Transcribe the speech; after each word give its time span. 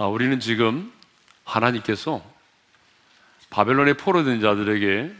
아, 0.00 0.06
우리는 0.06 0.38
지금 0.38 0.92
하나님께서 1.42 2.24
바벨론에 3.50 3.94
포로된 3.94 4.40
자들에게 4.40 5.12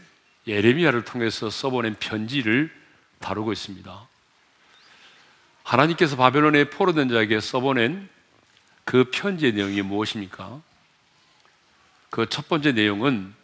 예레미야를 0.47 1.03
통해서 1.03 1.49
써보낸 1.49 1.95
편지를 1.99 2.73
다루고 3.19 3.51
있습니다. 3.51 4.07
하나님께서 5.63 6.15
바벨론에 6.15 6.69
포로된 6.69 7.09
자에게 7.09 7.41
써보낸 7.41 8.07
그 8.85 9.11
편지의 9.11 9.51
내용이 9.51 9.81
무엇입니까? 9.81 10.61
그 12.09 12.25
첫 12.27 12.47
번째 12.47 12.71
내용은 12.71 13.35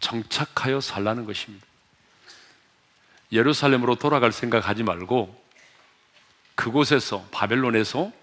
정착하여 0.00 0.82
살라는 0.82 1.24
것입니다. 1.24 1.66
예루살렘으로 3.32 3.94
돌아갈 3.94 4.32
생각하지 4.32 4.82
말고 4.82 5.42
그곳에서 6.56 7.26
바벨론에서 7.30 8.19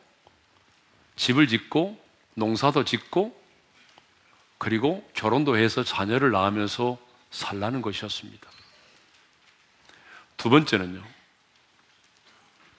집을 1.18 1.48
짓고 1.48 2.02
농사도 2.36 2.86
짓고 2.86 3.36
그리고 4.58 5.08
결혼도 5.14 5.58
해서 5.58 5.84
자녀를 5.84 6.32
낳으면서 6.32 6.98
살라는 7.32 7.82
것이었습니다. 7.82 8.50
두 10.38 10.50
번째는요. 10.50 11.04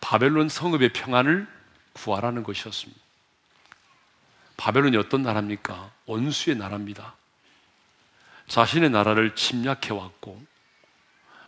바벨론 0.00 0.48
성읍의 0.48 0.92
평안을 0.92 1.46
구하라는 1.92 2.42
것이었습니다. 2.44 3.00
바벨론이 4.56 4.96
어떤 4.96 5.22
나라입니까? 5.22 5.92
원수의 6.06 6.56
나라입니다. 6.56 7.14
자신의 8.46 8.90
나라를 8.90 9.34
침략해 9.34 9.92
왔고 9.92 10.42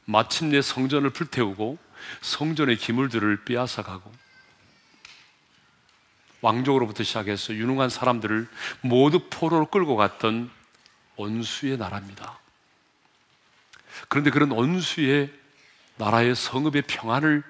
마침내 0.04 0.60
성전을 0.60 1.10
불태우고 1.10 1.78
성전의 2.20 2.77
기물들을 2.77 3.44
빼앗아 3.44 3.82
가고 3.82 4.12
왕족으로부터 6.41 7.02
시작해서 7.05 7.55
유능한 7.55 7.91
사람들을 7.91 8.48
모두 8.80 9.28
포로로 9.28 9.66
끌고 9.66 9.96
갔던 9.96 10.50
원수의 11.16 11.77
나라입니다. 11.77 12.38
그런데 14.08 14.30
그런 14.30 14.50
원수의 14.50 15.32
나라의 15.97 16.34
성읍의 16.34 16.82
평안을 16.82 17.42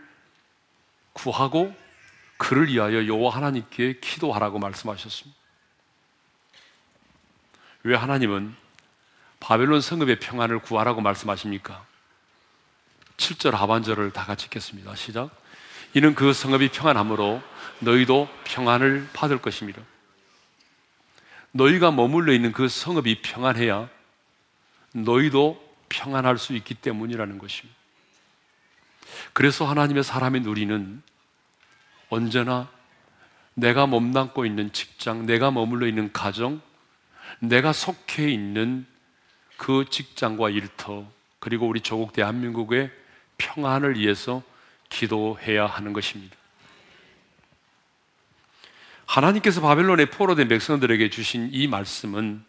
구하고 1.12 1.74
그를 2.36 2.68
위하여 2.68 3.06
여호와 3.06 3.36
하나님께 3.36 4.00
기도하라고 4.00 4.58
말씀하셨습니다. 4.58 5.38
왜 7.82 7.94
하나님은 7.96 8.54
바벨론 9.38 9.80
성읍의 9.80 10.20
평안을 10.20 10.60
구하라고 10.60 11.00
말씀하십니까? 11.00 11.84
7절 13.16 13.52
하반절을 13.52 14.12
다 14.12 14.24
같이 14.24 14.46
읽겠습니다. 14.46 14.94
시작. 14.96 15.30
이는 15.94 16.14
그 16.14 16.32
성읍이 16.32 16.70
평안함으로 16.70 17.42
너희도 17.80 18.28
평안을 18.44 19.08
받을 19.12 19.38
것입니다. 19.38 19.82
너희가 21.52 21.90
머물러 21.90 22.32
있는 22.32 22.52
그 22.52 22.68
성읍이 22.68 23.22
평안해야 23.22 23.88
너희도 24.92 25.68
평안할 25.88 26.38
수 26.38 26.54
있기 26.54 26.74
때문이라는 26.74 27.38
것입니다. 27.38 27.78
그래서 29.32 29.64
하나님의 29.64 30.04
사람의 30.04 30.42
누리는 30.42 31.02
언제나 32.08 32.68
내가 33.54 33.86
몸담고 33.86 34.46
있는 34.46 34.72
직장, 34.72 35.26
내가 35.26 35.50
머물러 35.50 35.86
있는 35.86 36.12
가정, 36.12 36.60
내가 37.40 37.72
속해 37.72 38.30
있는 38.30 38.86
그 39.56 39.84
직장과 39.90 40.50
일터, 40.50 41.10
그리고 41.38 41.68
우리 41.68 41.80
조국 41.80 42.12
대한민국의 42.12 42.90
평안을 43.38 43.98
위해서 43.98 44.42
기도해야 44.88 45.66
하는 45.66 45.92
것입니다. 45.92 46.39
하나님께서 49.10 49.60
바벨론에 49.60 50.04
포로된 50.04 50.46
백성들에게 50.46 51.10
주신 51.10 51.50
이 51.52 51.66
말씀은 51.66 52.44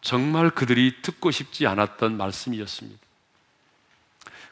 정말 0.00 0.48
그들이 0.48 1.02
듣고 1.02 1.30
싶지 1.30 1.66
않았던 1.66 2.16
말씀이었습니다. 2.16 2.98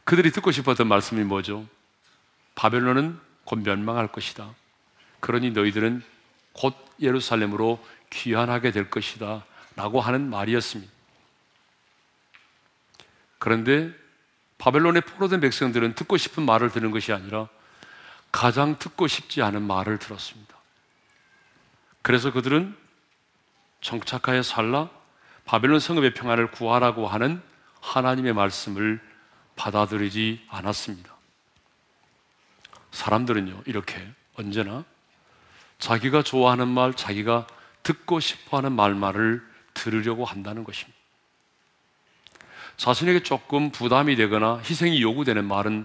그들이 0.04 0.30
듣고 0.32 0.52
싶었던 0.52 0.86
말씀이 0.86 1.24
뭐죠? 1.24 1.66
바벨론은 2.56 3.18
곧 3.44 3.60
멸망할 3.60 4.08
것이다. 4.08 4.54
그러니 5.20 5.52
너희들은 5.52 6.02
곧 6.52 6.76
예루살렘으로 7.00 7.82
귀환하게 8.10 8.70
될 8.70 8.90
것이다. 8.90 9.46
라고 9.76 10.02
하는 10.02 10.28
말이었습니다. 10.28 10.92
그런데 13.38 13.94
바벨론에 14.58 15.00
포로된 15.00 15.40
백성들은 15.40 15.94
듣고 15.94 16.18
싶은 16.18 16.44
말을 16.44 16.70
듣는 16.70 16.90
것이 16.90 17.14
아니라 17.14 17.48
가장 18.30 18.78
듣고 18.78 19.06
싶지 19.06 19.40
않은 19.40 19.62
말을 19.62 19.98
들었습니다. 19.98 20.57
그래서 22.08 22.32
그들은 22.32 22.74
정착하여 23.82 24.42
살라 24.42 24.88
바벨론 25.44 25.78
성읍의 25.78 26.14
평안을 26.14 26.52
구하라고 26.52 27.06
하는 27.06 27.42
하나님의 27.82 28.32
말씀을 28.32 28.98
받아들이지 29.56 30.46
않았습니다. 30.48 31.14
사람들은요, 32.92 33.64
이렇게 33.66 34.10
언제나 34.36 34.86
자기가 35.78 36.22
좋아하는 36.22 36.66
말, 36.66 36.94
자기가 36.94 37.46
듣고 37.82 38.20
싶어 38.20 38.56
하는 38.56 38.72
말만을 38.72 39.46
들으려고 39.74 40.24
한다는 40.24 40.64
것입니다. 40.64 40.98
자신에게 42.78 43.22
조금 43.22 43.70
부담이 43.70 44.16
되거나 44.16 44.60
희생이 44.60 45.02
요구되는 45.02 45.44
말은 45.44 45.84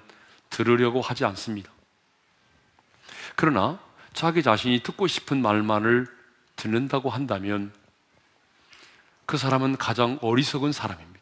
들으려고 0.49 1.01
하지 1.01 1.25
않습니다. 1.25 1.69
그러나 3.35 3.77
자기 4.13 4.43
자신이 4.43 4.81
듣고 4.81 5.07
싶은 5.07 5.41
말만을 5.41 6.07
듣는다고 6.55 7.09
한다면 7.09 7.73
그 9.25 9.37
사람은 9.37 9.77
가장 9.77 10.19
어리석은 10.21 10.71
사람입니다. 10.71 11.19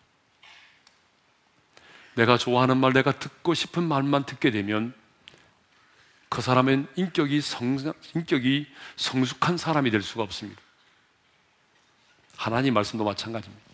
내가 2.16 2.38
좋아하는 2.38 2.78
말, 2.78 2.94
내가 2.94 3.12
듣고 3.18 3.53
싶은 3.53 3.84
말만 3.84 4.25
듣게 4.25 4.52
되면 4.52 4.94
그 6.29 6.41
사람은 6.41 6.88
인격이 6.96 7.41
성, 7.41 7.78
인격이 8.16 8.68
성숙한 8.96 9.58
사람이 9.58 9.91
될 9.91 10.02
수가 10.02 10.23
없습니다. 10.23 10.62
하나님 12.35 12.73
말씀도 12.73 13.03
마찬가지입니다. 13.03 13.66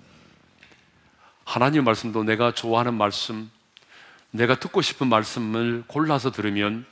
하나님 1.46 1.84
말씀도 1.84 2.24
내가 2.24 2.54
좋아하는 2.54 2.94
말씀, 2.94 3.50
내가 4.32 4.60
듣고 4.60 4.82
싶은 4.82 5.08
말씀을 5.08 5.84
골라서 5.88 6.32
들으면 6.32 6.86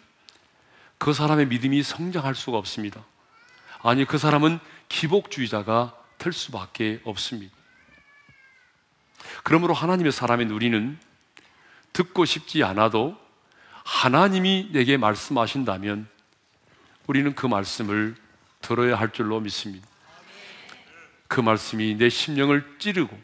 그 0.98 1.14
사람의 1.14 1.48
믿음이 1.48 1.84
성장할 1.84 2.36
수가 2.36 2.58
없습니다. 2.58 3.04
아니, 3.82 4.06
그 4.06 4.18
사람은 4.18 4.60
기복주의자가 4.90 5.96
될 6.18 6.34
수밖에 6.34 7.02
없습니다. 7.04 7.56
그러므로 9.44 9.74
하나님의 9.74 10.12
사람의 10.12 10.48
누리는 10.48 10.98
듣고 11.94 12.26
싶지 12.26 12.64
않아도 12.64 13.18
하나님이 13.84 14.70
내게 14.72 14.98
말씀하신다면 14.98 16.08
우리는 17.08 17.36
그 17.36 17.46
말씀을 17.46 18.16
들어야 18.62 18.96
할 18.96 19.12
줄로 19.12 19.40
믿습니다. 19.40 19.88
그 21.28 21.40
말씀이 21.40 21.96
내 21.96 22.10
심령을 22.10 22.78
찌르고 22.80 23.18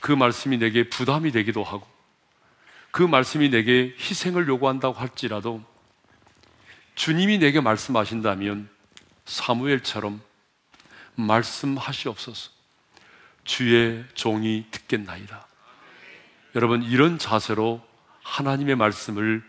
그 0.00 0.12
말씀이 0.12 0.58
내게 0.58 0.88
부담이 0.88 1.32
되기도 1.32 1.64
하고 1.64 1.86
그 2.90 3.02
말씀이 3.02 3.48
내게 3.48 3.94
희생을 3.98 4.48
요구한다고 4.48 4.94
할지라도 4.94 5.64
주님이 6.96 7.38
내게 7.38 7.60
말씀하신다면 7.60 8.68
사무엘처럼 9.26 10.20
말씀하시옵소서 11.14 12.50
주의 13.44 14.04
종이 14.14 14.66
듣겠나이다. 14.70 15.46
여러분 16.56 16.82
이런 16.82 17.18
자세로 17.18 17.86
하나님의 18.22 18.76
말씀을 18.76 19.44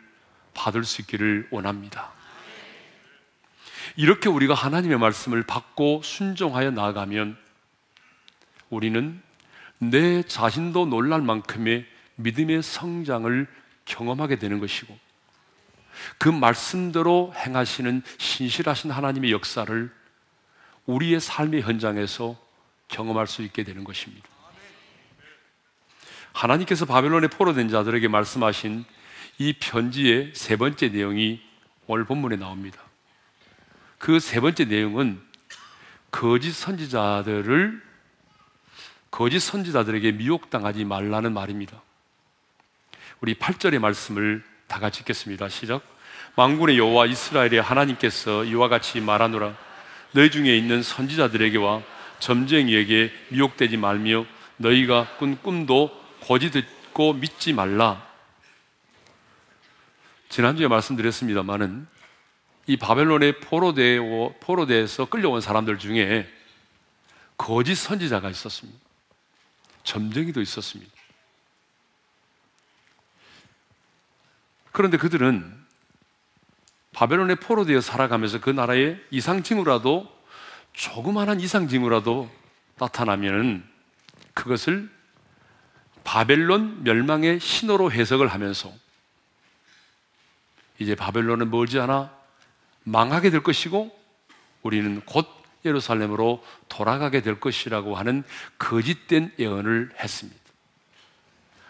받을 0.53 0.83
수 0.83 1.01
있기를 1.01 1.47
원합니다. 1.49 2.11
이렇게 3.95 4.29
우리가 4.29 4.53
하나님의 4.53 4.99
말씀을 4.99 5.43
받고 5.43 6.01
순종하여 6.03 6.71
나아가면 6.71 7.37
우리는 8.69 9.21
내 9.79 10.21
자신도 10.21 10.87
놀랄 10.87 11.21
만큼의 11.21 11.85
믿음의 12.15 12.61
성장을 12.61 13.47
경험하게 13.85 14.37
되는 14.37 14.59
것이고 14.59 15.06
그 16.17 16.29
말씀대로 16.29 17.33
행하시는 17.35 18.01
신실하신 18.17 18.91
하나님의 18.91 19.31
역사를 19.31 19.91
우리의 20.85 21.19
삶의 21.19 21.61
현장에서 21.61 22.37
경험할 22.87 23.27
수 23.27 23.41
있게 23.43 23.63
되는 23.63 23.83
것입니다. 23.83 24.27
하나님께서 26.33 26.85
바벨론에 26.85 27.27
포로된 27.27 27.69
자들에게 27.69 28.07
말씀하신 28.07 28.85
이 29.39 29.53
편지의 29.53 30.31
세 30.35 30.55
번째 30.55 30.89
내용이 30.89 31.41
오늘 31.87 32.05
본문에 32.05 32.35
나옵니다. 32.35 32.81
그 33.97 34.19
세 34.19 34.39
번째 34.39 34.65
내용은 34.65 35.21
거짓 36.11 36.51
선지자들을 36.51 37.81
거짓 39.11 39.39
선지자들에게 39.39 40.11
미혹당하지 40.13 40.85
말라는 40.85 41.33
말입니다. 41.33 41.81
우리 43.19 43.33
8절의 43.33 43.79
말씀을 43.79 44.43
다 44.67 44.79
같이 44.79 45.01
읽겠습니다. 45.01 45.49
시작. 45.49 45.81
망군의 46.35 46.77
여호와 46.77 47.07
이스라엘의 47.07 47.61
하나님께서 47.61 48.43
이와 48.43 48.67
같이 48.67 49.01
말하노라 49.01 49.55
너희 50.11 50.29
중에 50.29 50.55
있는 50.55 50.83
선지자들에게와 50.83 51.81
점쟁이에게 52.19 53.11
미혹되지 53.29 53.77
말며 53.77 54.25
너희가 54.57 55.15
꾼 55.17 55.41
꿈도 55.41 55.91
거짓 56.21 56.51
듣고 56.51 57.13
믿지 57.13 57.53
말라. 57.53 58.05
지난주에 60.29 60.67
말씀드렸습니다만은 60.67 61.87
이 62.67 62.75
바벨론의 62.75 63.39
포로대 63.39 63.97
포로대에서 64.41 65.05
끌려온 65.05 65.39
사람들 65.41 65.79
중에 65.79 66.27
거짓 67.37 67.75
선지자가 67.75 68.29
있었습니다. 68.29 68.79
점쟁이도 69.83 70.41
있었습니다. 70.41 70.96
그런데 74.77 74.97
그들은 74.97 75.43
바벨론의 76.93 77.37
포로되어 77.37 77.81
살아가면서 77.81 78.39
그 78.39 78.51
나라의 78.51 79.03
이상징후라도 79.09 80.07
조그마한 80.73 81.39
이상징후라도 81.39 82.29
나타나면은 82.77 83.65
그것을 84.35 84.87
바벨론 86.03 86.83
멸망의 86.83 87.39
신호로 87.39 87.91
해석을 87.91 88.27
하면서 88.27 88.71
이제 90.77 90.93
바벨론은 90.93 91.49
멀지 91.49 91.79
않아 91.79 92.11
망하게 92.83 93.31
될 93.31 93.41
것이고 93.41 93.99
우리는 94.61 95.01
곧 95.07 95.27
예루살렘으로 95.65 96.45
돌아가게 96.69 97.23
될 97.23 97.39
것이라고 97.39 97.95
하는 97.95 98.23
거짓된 98.59 99.33
예언을 99.39 99.89
했습니다. 99.97 100.39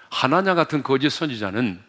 하나냐 0.10 0.56
같은 0.56 0.84
거짓 0.84 1.10
선지자는 1.10 1.87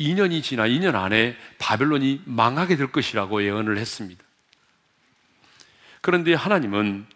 2년이 0.00 0.42
지나 0.42 0.66
2년 0.66 0.94
안에 0.94 1.36
바벨론이 1.58 2.22
망하게 2.24 2.76
될 2.76 2.92
것이라고 2.92 3.42
예언을 3.42 3.78
했습니다. 3.78 4.22
그런데 6.00 6.34
하나님은 6.34 7.06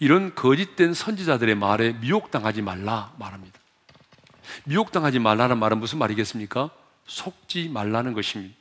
이런 0.00 0.34
거짓된 0.34 0.94
선지자들의 0.94 1.54
말에 1.54 1.92
미혹당하지 1.94 2.62
말라 2.62 3.12
말합니다. 3.18 3.58
미혹당하지 4.64 5.18
말라는 5.18 5.58
말은 5.58 5.78
무슨 5.78 5.98
말이겠습니까? 5.98 6.70
속지 7.06 7.68
말라는 7.68 8.12
것입니다. 8.12 8.54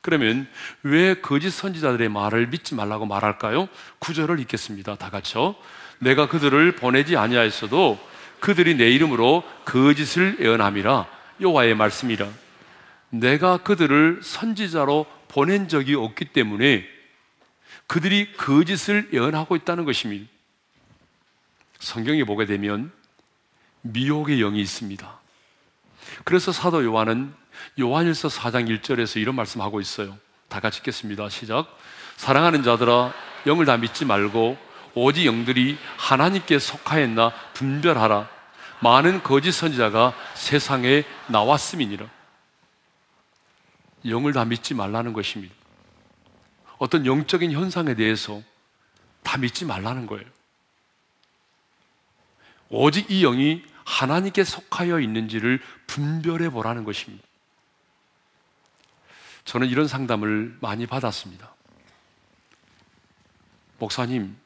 그러면 0.00 0.48
왜 0.82 1.14
거짓 1.14 1.50
선지자들의 1.50 2.08
말을 2.08 2.48
믿지 2.48 2.74
말라고 2.74 3.06
말할까요? 3.06 3.68
구절을 4.00 4.40
읽겠습니다. 4.40 4.96
다 4.96 5.10
같이요. 5.10 5.54
내가 6.00 6.28
그들을 6.28 6.74
보내지 6.76 7.16
아니하였어도 7.16 7.98
그들이 8.40 8.74
내 8.74 8.90
이름으로 8.90 9.44
거짓을 9.64 10.38
예언함이라 10.40 11.06
여호와의 11.40 11.76
말씀이라. 11.76 12.28
내가 13.12 13.58
그들을 13.58 14.20
선지자로 14.22 15.06
보낸 15.28 15.68
적이 15.68 15.96
없기 15.96 16.26
때문에 16.26 16.84
그들이 17.86 18.32
거짓을 18.32 19.10
예언하고 19.12 19.54
있다는 19.56 19.84
것입니다. 19.84 20.30
성경에 21.78 22.24
보게 22.24 22.46
되면 22.46 22.90
미혹의 23.82 24.38
영이 24.38 24.60
있습니다. 24.60 25.20
그래서 26.24 26.52
사도 26.52 26.84
요한은 26.84 27.34
요한일서 27.78 28.28
4장 28.28 28.68
1절에서 28.68 29.20
이런 29.20 29.34
말씀하고 29.34 29.80
있어요. 29.80 30.16
다 30.48 30.60
같이 30.60 30.78
읽겠습니다. 30.78 31.28
시작. 31.28 31.66
사랑하는 32.16 32.62
자들아 32.62 33.12
영을 33.46 33.66
다 33.66 33.76
믿지 33.76 34.04
말고 34.04 34.56
오직 34.94 35.26
영들이 35.26 35.76
하나님께 35.98 36.58
속하였나 36.58 37.32
분별하라. 37.54 38.28
많은 38.80 39.22
거짓 39.22 39.52
선지자가 39.52 40.14
세상에 40.34 41.04
나왔음이니라. 41.26 42.21
영을 44.06 44.32
다 44.32 44.44
믿지 44.44 44.74
말라는 44.74 45.12
것입니다. 45.12 45.54
어떤 46.78 47.06
영적인 47.06 47.52
현상에 47.52 47.94
대해서 47.94 48.42
다 49.22 49.38
믿지 49.38 49.64
말라는 49.64 50.06
거예요. 50.06 50.24
오직 52.68 53.10
이 53.10 53.20
영이 53.22 53.62
하나님께 53.84 54.44
속하여 54.44 55.00
있는지를 55.00 55.60
분별해 55.86 56.50
보라는 56.50 56.84
것입니다. 56.84 57.24
저는 59.44 59.68
이런 59.68 59.88
상담을 59.88 60.56
많이 60.60 60.86
받았습니다. 60.86 61.52
목사님, 63.78 64.36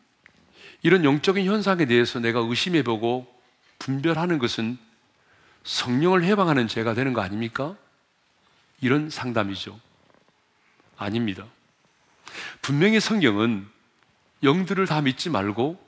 이런 0.82 1.04
영적인 1.04 1.44
현상에 1.46 1.84
대해서 1.84 2.18
내가 2.18 2.40
의심해 2.40 2.82
보고 2.82 3.26
분별하는 3.78 4.38
것은 4.38 4.78
성령을 5.64 6.24
해방하는 6.24 6.68
죄가 6.68 6.94
되는 6.94 7.12
거 7.12 7.20
아닙니까? 7.20 7.76
이런 8.80 9.10
상담이죠. 9.10 9.78
아닙니다. 10.96 11.46
분명히 12.62 13.00
성경은 13.00 13.66
영들을 14.42 14.86
다 14.86 15.00
믿지 15.00 15.30
말고 15.30 15.78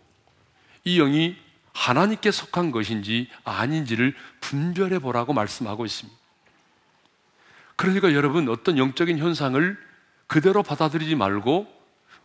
이 0.85 0.96
영이 0.99 1.37
하나님께 1.73 2.31
속한 2.31 2.70
것인지 2.70 3.29
아닌지를 3.44 4.14
분별해 4.40 4.99
보라고 4.99 5.32
말씀하고 5.32 5.85
있습니다. 5.85 6.19
그러니까 7.76 8.12
여러분 8.12 8.49
어떤 8.49 8.79
영적인 8.79 9.19
현상을 9.19 9.79
그대로 10.26 10.62
받아들이지 10.62 11.14
말고 11.14 11.73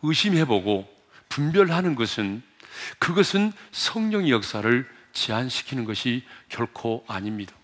의심해 0.02 0.44
보고 0.44 0.92
분별하는 1.28 1.94
것은 1.94 2.42
그것은 2.98 3.52
성령의 3.70 4.30
역사를 4.30 4.88
제한시키는 5.12 5.84
것이 5.84 6.24
결코 6.48 7.04
아닙니다. 7.06 7.54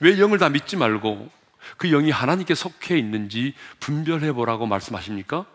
왜 0.00 0.18
영을 0.18 0.38
다 0.38 0.48
믿지 0.48 0.76
말고 0.76 1.30
그 1.76 1.88
영이 1.88 2.10
하나님께 2.10 2.54
속해 2.54 2.98
있는지 2.98 3.54
분별해 3.80 4.32
보라고 4.32 4.66
말씀하십니까? 4.66 5.46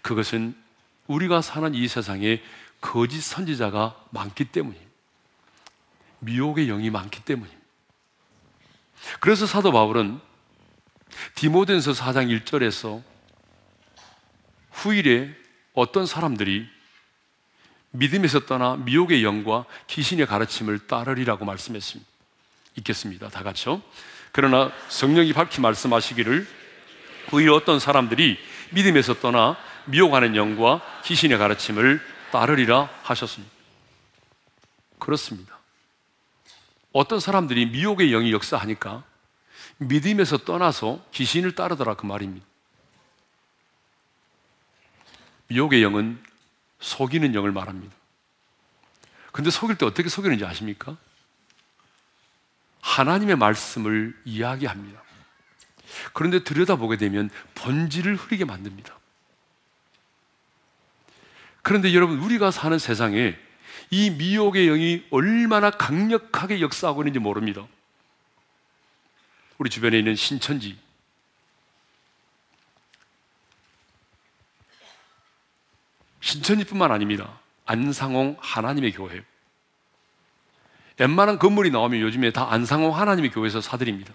그것은 0.00 0.54
우리가 1.06 1.42
사는 1.42 1.74
이 1.74 1.86
세상에 1.88 2.42
거짓 2.80 3.20
선지자가 3.20 3.96
많기 4.10 4.46
때문입니다. 4.46 4.90
미혹의 6.20 6.66
영이 6.66 6.90
많기 6.90 7.22
때문입니다. 7.24 7.62
그래서 9.20 9.46
사도 9.46 9.72
바울은 9.72 10.20
디모덴서 11.34 11.92
4장 11.92 12.44
1절에서 12.44 13.02
후일에 14.70 15.34
어떤 15.74 16.06
사람들이 16.06 16.68
믿음에서 17.90 18.46
떠나 18.46 18.76
미혹의 18.76 19.22
영과 19.22 19.66
귀신의 19.86 20.26
가르침을 20.26 20.86
따르리라고 20.86 21.44
말씀했습니다. 21.44 22.11
읽겠습니다. 22.76 23.28
다 23.28 23.42
같이요. 23.42 23.82
그러나 24.32 24.72
성령이 24.88 25.32
밝히 25.32 25.60
말씀하시기를 25.60 26.46
후일 27.28 27.50
어떤 27.50 27.78
사람들이 27.78 28.38
믿음에서 28.70 29.14
떠나 29.14 29.56
미혹하는 29.86 30.36
영과 30.36 30.80
귀신의 31.04 31.38
가르침을 31.38 32.00
따르리라 32.30 32.88
하셨습니다. 33.02 33.52
그렇습니다. 34.98 35.58
어떤 36.92 37.20
사람들이 37.20 37.66
미혹의 37.66 38.10
영이 38.10 38.32
역사하니까 38.32 39.02
믿음에서 39.78 40.38
떠나서 40.38 41.04
귀신을 41.12 41.54
따르더라 41.54 41.94
그 41.94 42.06
말입니다. 42.06 42.46
미혹의 45.48 45.82
영은 45.82 46.22
속이는 46.80 47.34
영을 47.34 47.52
말합니다. 47.52 47.94
근데 49.32 49.50
속일 49.50 49.76
때 49.76 49.86
어떻게 49.86 50.08
속이는지 50.08 50.44
아십니까? 50.44 50.96
하나님의 52.82 53.36
말씀을 53.36 54.14
이야기합니다. 54.24 55.02
그런데 56.12 56.44
들여다보게 56.44 56.98
되면 56.98 57.30
본질을 57.54 58.16
흐리게 58.16 58.44
만듭니다. 58.44 58.98
그런데 61.62 61.94
여러분, 61.94 62.18
우리가 62.18 62.50
사는 62.50 62.78
세상에 62.78 63.38
이 63.90 64.10
미혹의 64.10 64.66
영이 64.66 65.06
얼마나 65.10 65.70
강력하게 65.70 66.60
역사하고 66.60 67.02
있는지 67.02 67.18
모릅니다. 67.18 67.66
우리 69.58 69.70
주변에 69.70 69.98
있는 69.98 70.16
신천지, 70.16 70.76
신천지뿐만 76.20 76.90
아닙니다. 76.90 77.40
안상홍 77.66 78.36
하나님의 78.40 78.92
교회. 78.92 79.22
웬만한 80.98 81.38
건물이 81.38 81.70
나오면 81.70 82.00
요즘에 82.00 82.32
다 82.32 82.52
안상홍 82.52 82.96
하나님의 82.96 83.30
교회에서 83.30 83.60
사드립니다. 83.60 84.12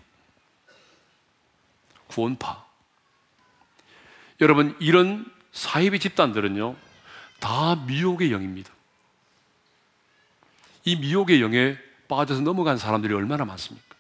구원파. 2.07 2.65
여러분, 4.41 4.75
이런 4.79 5.25
사이비 5.51 6.00
집단들은요, 6.00 6.75
다 7.39 7.75
미혹의 7.88 8.31
영입니다. 8.31 8.72
이 10.86 10.96
미혹의 10.96 11.41
영에 11.41 11.77
빠져서 12.07 12.41
넘어간 12.41 12.77
사람들이 12.77 13.13
얼마나 13.13 13.43
많습니까? 13.46 13.96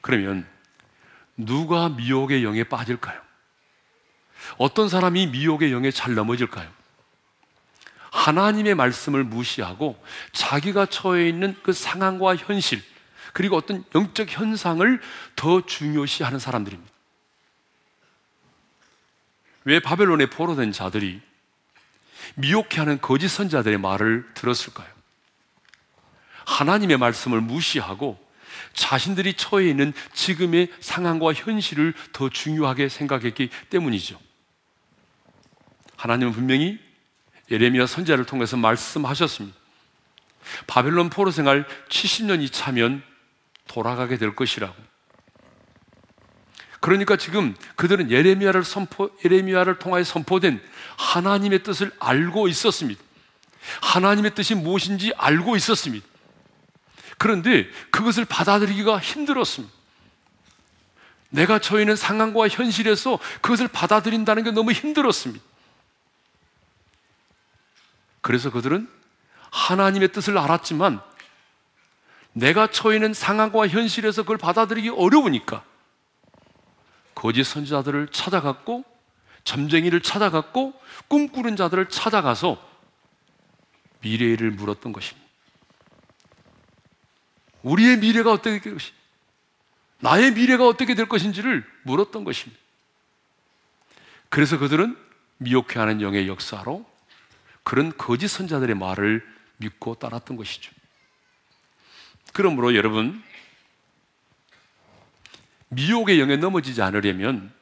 그러면 0.00 0.46
누가 1.36 1.88
미혹의 1.88 2.44
영에 2.44 2.64
빠질까요? 2.64 3.20
어떤 4.58 4.88
사람이 4.88 5.28
미혹의 5.28 5.72
영에 5.72 5.90
잘 5.90 6.14
넘어질까요? 6.14 6.70
하나님의 8.16 8.74
말씀을 8.74 9.24
무시하고 9.24 10.02
자기가 10.32 10.86
처해 10.86 11.28
있는 11.28 11.54
그 11.62 11.72
상황과 11.72 12.36
현실, 12.36 12.82
그리고 13.34 13.56
어떤 13.56 13.84
영적 13.94 14.28
현상을 14.30 15.00
더 15.36 15.66
중요시하는 15.66 16.38
사람들입니다. 16.38 16.90
왜 19.64 19.80
바벨론에 19.80 20.26
포로된 20.26 20.72
자들이 20.72 21.20
미혹해 22.36 22.78
하는 22.78 23.00
거짓 23.00 23.28
선자들의 23.28 23.78
말을 23.78 24.26
들었을까요? 24.34 24.88
하나님의 26.46 26.96
말씀을 26.96 27.40
무시하고 27.42 28.18
자신들이 28.72 29.34
처해 29.34 29.68
있는 29.68 29.92
지금의 30.14 30.72
상황과 30.80 31.34
현실을 31.34 31.92
더 32.12 32.30
중요하게 32.30 32.88
생각했기 32.88 33.50
때문이죠. 33.68 34.18
하나님은 35.96 36.32
분명히 36.32 36.85
예레미야 37.50 37.86
선자를 37.86 38.24
통해서 38.24 38.56
말씀하셨습니다. 38.56 39.56
바벨론 40.66 41.10
포로 41.10 41.30
생활 41.30 41.66
70년이 41.88 42.52
차면 42.52 43.02
돌아가게 43.66 44.16
될 44.16 44.34
것이라고. 44.34 44.74
그러니까 46.80 47.16
지금 47.16 47.54
그들은 47.74 48.10
예레미야를 48.10 48.62
선포, 48.62 49.10
예레미야를 49.24 49.78
통하여 49.78 50.04
선포된 50.04 50.62
하나님의 50.96 51.62
뜻을 51.62 51.90
알고 51.98 52.48
있었습니다. 52.48 53.02
하나님의 53.82 54.34
뜻이 54.34 54.54
무엇인지 54.54 55.12
알고 55.16 55.56
있었습니다. 55.56 56.06
그런데 57.18 57.68
그것을 57.90 58.24
받아들이기가 58.24 58.98
힘들었습니다. 59.00 59.74
내가 61.30 61.58
처해 61.58 61.82
있는 61.82 61.96
상황과 61.96 62.48
현실에서 62.48 63.18
그것을 63.40 63.68
받아들인다는 63.68 64.44
게 64.44 64.50
너무 64.52 64.72
힘들었습니다. 64.72 65.44
그래서 68.26 68.50
그들은 68.50 68.90
하나님의 69.52 70.10
뜻을 70.10 70.36
알았지만 70.36 71.00
내가 72.32 72.66
처해 72.66 72.96
있는 72.96 73.14
상황과 73.14 73.68
현실에서 73.68 74.22
그걸 74.22 74.36
받아들이기 74.36 74.88
어려우니까 74.88 75.62
거짓 77.14 77.44
선지자들을 77.44 78.08
찾아갔고 78.08 78.84
점쟁이를 79.44 80.00
찾아갔고 80.00 80.74
꿈꾸는 81.06 81.54
자들을 81.54 81.88
찾아가서 81.88 82.60
미래를 84.00 84.50
물었던 84.50 84.92
것입니다. 84.92 85.28
우리의 87.62 87.98
미래가 87.98 88.32
어떻게 88.32 88.58
될 88.58 88.74
것인지, 88.74 88.92
나의 90.00 90.32
미래가 90.32 90.66
어떻게 90.66 90.96
될 90.96 91.08
것인지를 91.08 91.64
물었던 91.84 92.24
것입니다. 92.24 92.60
그래서 94.30 94.58
그들은 94.58 94.98
미혹해하는 95.38 96.00
영의 96.00 96.26
역사로 96.26 96.95
그런 97.66 97.92
거짓 97.98 98.28
선자들의 98.28 98.76
말을 98.76 99.26
믿고 99.56 99.96
따랐던 99.96 100.36
것이죠. 100.36 100.70
그러므로 102.32 102.76
여러분, 102.76 103.20
미혹의 105.70 106.20
영에 106.20 106.36
넘어지지 106.36 106.80
않으려면 106.80 107.52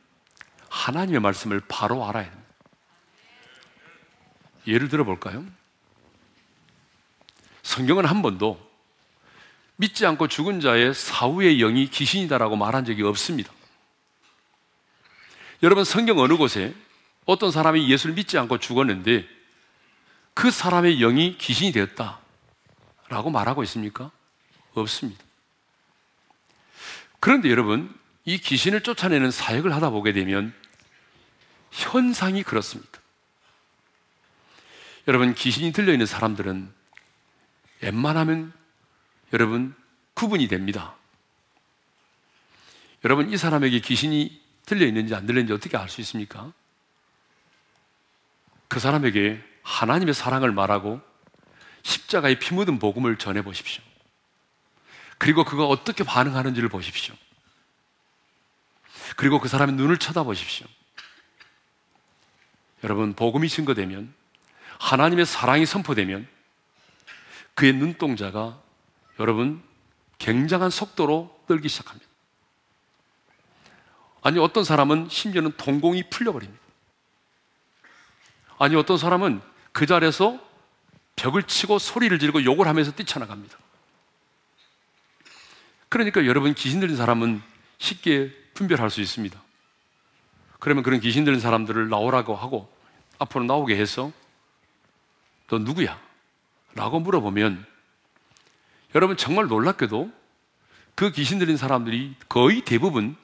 하나님의 0.69 1.21
말씀을 1.21 1.63
바로 1.69 2.07
알아야 2.07 2.27
합니다. 2.27 2.45
예를 4.67 4.91
들어 4.91 5.05
볼까요? 5.05 5.43
성경은 7.63 8.05
한 8.05 8.21
번도 8.21 8.61
믿지 9.77 10.05
않고 10.05 10.29
죽은 10.29 10.61
자의 10.61 10.93
사후의 10.93 11.57
영이 11.57 11.89
귀신이다라고 11.89 12.57
말한 12.57 12.85
적이 12.85 13.05
없습니다. 13.05 13.51
여러분, 15.63 15.83
성경 15.83 16.19
어느 16.19 16.37
곳에 16.37 16.75
어떤 17.25 17.51
사람이 17.51 17.91
예수를 17.91 18.15
믿지 18.15 18.37
않고 18.37 18.59
죽었는데 18.59 19.34
그 20.35 20.51
사람의 20.51 20.99
영이 20.99 21.39
귀신이 21.39 21.73
되었다. 21.73 22.21
라고 23.09 23.31
말하고 23.31 23.63
있습니까? 23.63 24.11
없습니다. 24.75 25.23
그런데 27.21 27.49
여러분, 27.51 27.95
이 28.25 28.39
귀신을 28.39 28.83
쫓아내는 28.83 29.31
사역을 29.31 29.73
하다 29.73 29.91
보게 29.91 30.13
되면 30.13 30.53
현상이 31.71 32.43
그렇습니다. 32.43 33.01
여러분, 35.07 35.35
귀신이 35.35 35.73
들려있는 35.73 36.07
사람들은 36.07 36.73
웬만하면 37.83 38.53
여러분 39.33 39.75
구분이 40.15 40.49
됩니다. 40.49 40.97
여러분, 43.05 43.31
이 43.33 43.37
사람에게 43.37 43.81
귀신이 43.81 44.43
들려있는지 44.67 45.15
안 45.15 45.27
들려있는지 45.27 45.53
어떻게 45.53 45.77
알 45.77 45.89
수 45.89 46.01
있습니까? 46.01 46.53
그 48.69 48.81
사람에게 48.81 49.54
하나님의 49.65 50.15
사랑을 50.15 50.53
말하고 50.53 51.01
십자가의 51.83 52.39
피 52.39 52.55
묻은 52.55 52.79
복음을 52.79 53.19
전해 53.19 53.43
보십시오. 53.43 53.83
그리고 55.19 55.45
그가 55.45 55.67
어떻게 55.67 56.05
반응하는지를 56.05 56.69
보십시오. 56.69 57.15
그리고 59.17 59.41
그 59.41 59.49
사람의 59.49 59.75
눈을 59.75 59.99
쳐다보십시오. 59.99 60.67
여러분, 62.85 63.15
복음이 63.15 63.49
증거되면, 63.49 64.13
하나님의 64.79 65.25
사랑이 65.25 65.67
선포되면, 65.67 66.29
그의 67.55 67.73
눈동자가 67.73 68.61
여러분, 69.19 69.63
굉장한 70.19 70.71
속도로 70.71 71.43
떨기 71.47 71.69
시작합니다. 71.69 72.07
아니, 74.23 74.39
어떤 74.39 74.65
사람은 74.65 75.09
심지어는 75.09 75.53
동공이 75.57 76.11
풀려버립니다. 76.11 76.63
아니, 78.59 78.75
어떤 78.77 78.99
사람은 78.99 79.54
그 79.75 79.87
자리에서 79.87 80.39
벽을 81.17 81.43
치고 81.43 81.81
소리를 81.81 82.17
지르고 82.19 82.45
욕을 82.45 82.69
하면서 82.69 82.93
뛰쳐나갑니다. 82.93 83.59
그러니까 85.89 86.25
여러분 86.27 86.55
귀신 86.55 86.79
들린 86.81 86.97
사람은 86.97 87.43
쉽게 87.79 88.33
분별할 88.55 88.89
수 88.89 89.01
있습니다. 89.01 89.41
그러면 90.61 90.85
그런 90.85 91.01
귀신 91.01 91.25
들린 91.25 91.41
사람들을 91.41 91.89
나오라고 91.89 92.37
하고 92.37 92.73
앞으로 93.19 93.45
나오게 93.45 93.77
해서 93.77 94.13
너 95.49 95.59
누구야? 95.59 96.01
라고 96.75 97.01
물어보면 97.01 97.67
여러분 98.95 99.17
정말 99.17 99.49
놀랍게도 99.49 100.13
그 100.95 101.11
귀신 101.11 101.41
들린 101.41 101.57
사람들이 101.57 102.15
거의 102.29 102.61
대부분 102.61 103.17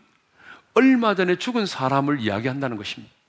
얼마 0.75 1.15
전에 1.15 1.37
죽은 1.37 1.67
사람을 1.67 2.21
이야기한다는 2.21 2.77
것입니다. 2.77 3.20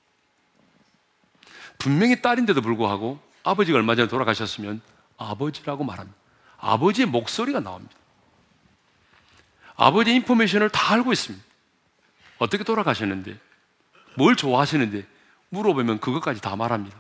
분명히 1.82 2.22
딸인데도 2.22 2.62
불구하고 2.62 3.20
아버지가 3.42 3.80
얼마 3.80 3.96
전에 3.96 4.08
돌아가셨으면 4.08 4.82
아버지라고 5.18 5.84
말합니다. 5.84 6.16
아버지의 6.60 7.08
목소리가 7.08 7.60
나옵니다. 7.60 7.96
아버지의 9.78 10.18
인포메이션을 10.18 10.70
다 10.70 10.94
알고 10.94 11.12
있습니다. 11.12 11.44
어떻게 12.38 12.64
돌아가셨는데, 12.64 13.36
뭘 14.14 14.36
좋아하시는데, 14.36 15.08
물어보면 15.50 16.02
그것까지 16.02 16.40
다 16.40 16.56
말합니다. 16.56 16.96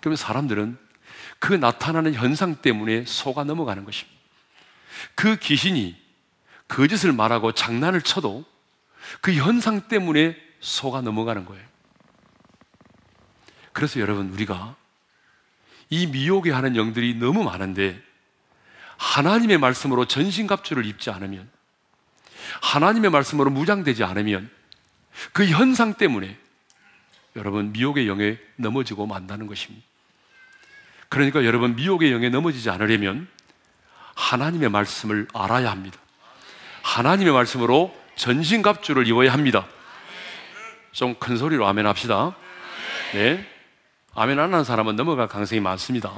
그러면 0.00 0.16
사람들은 0.18 0.76
그 1.38 1.54
나타나는 1.54 2.12
현상 2.12 2.56
때문에 2.56 3.06
속아 3.06 3.44
넘어가는 3.44 3.86
것입니다. 3.86 4.18
그 5.14 5.36
귀신이 5.38 5.96
거짓을 6.68 7.12
말하고 7.12 7.52
장난을 7.52 8.02
쳐도 8.02 8.44
그 9.22 9.32
현상 9.32 9.88
때문에 9.88 10.36
속아 10.60 11.00
넘어가는 11.00 11.46
거예요. 11.46 11.69
그래서 13.72 14.00
여러분, 14.00 14.30
우리가 14.30 14.76
이 15.88 16.06
미혹에 16.06 16.50
하는 16.50 16.76
영들이 16.76 17.14
너무 17.14 17.42
많은데 17.42 18.00
하나님의 18.96 19.58
말씀으로 19.58 20.04
전신갑주를 20.04 20.86
입지 20.86 21.10
않으면 21.10 21.48
하나님의 22.62 23.10
말씀으로 23.10 23.50
무장되지 23.50 24.04
않으면 24.04 24.50
그 25.32 25.46
현상 25.46 25.94
때문에 25.94 26.38
여러분 27.36 27.72
미혹의 27.72 28.06
영에 28.08 28.38
넘어지고 28.56 29.06
만다는 29.06 29.46
것입니다. 29.46 29.84
그러니까 31.08 31.44
여러분 31.44 31.74
미혹의 31.74 32.12
영에 32.12 32.28
넘어지지 32.28 32.70
않으려면 32.70 33.26
하나님의 34.14 34.68
말씀을 34.68 35.26
알아야 35.34 35.70
합니다. 35.70 35.98
하나님의 36.82 37.32
말씀으로 37.32 37.96
전신갑주를 38.16 39.06
입어야 39.08 39.32
합니다. 39.32 39.66
좀 40.92 41.14
큰 41.18 41.36
소리로 41.36 41.66
아멘 41.66 41.86
합시다. 41.86 42.36
네. 43.12 43.46
아멘 44.14 44.38
안 44.38 44.52
하는 44.52 44.64
사람은 44.64 44.96
넘어갈 44.96 45.28
가능성이 45.28 45.60
많습니다. 45.60 46.12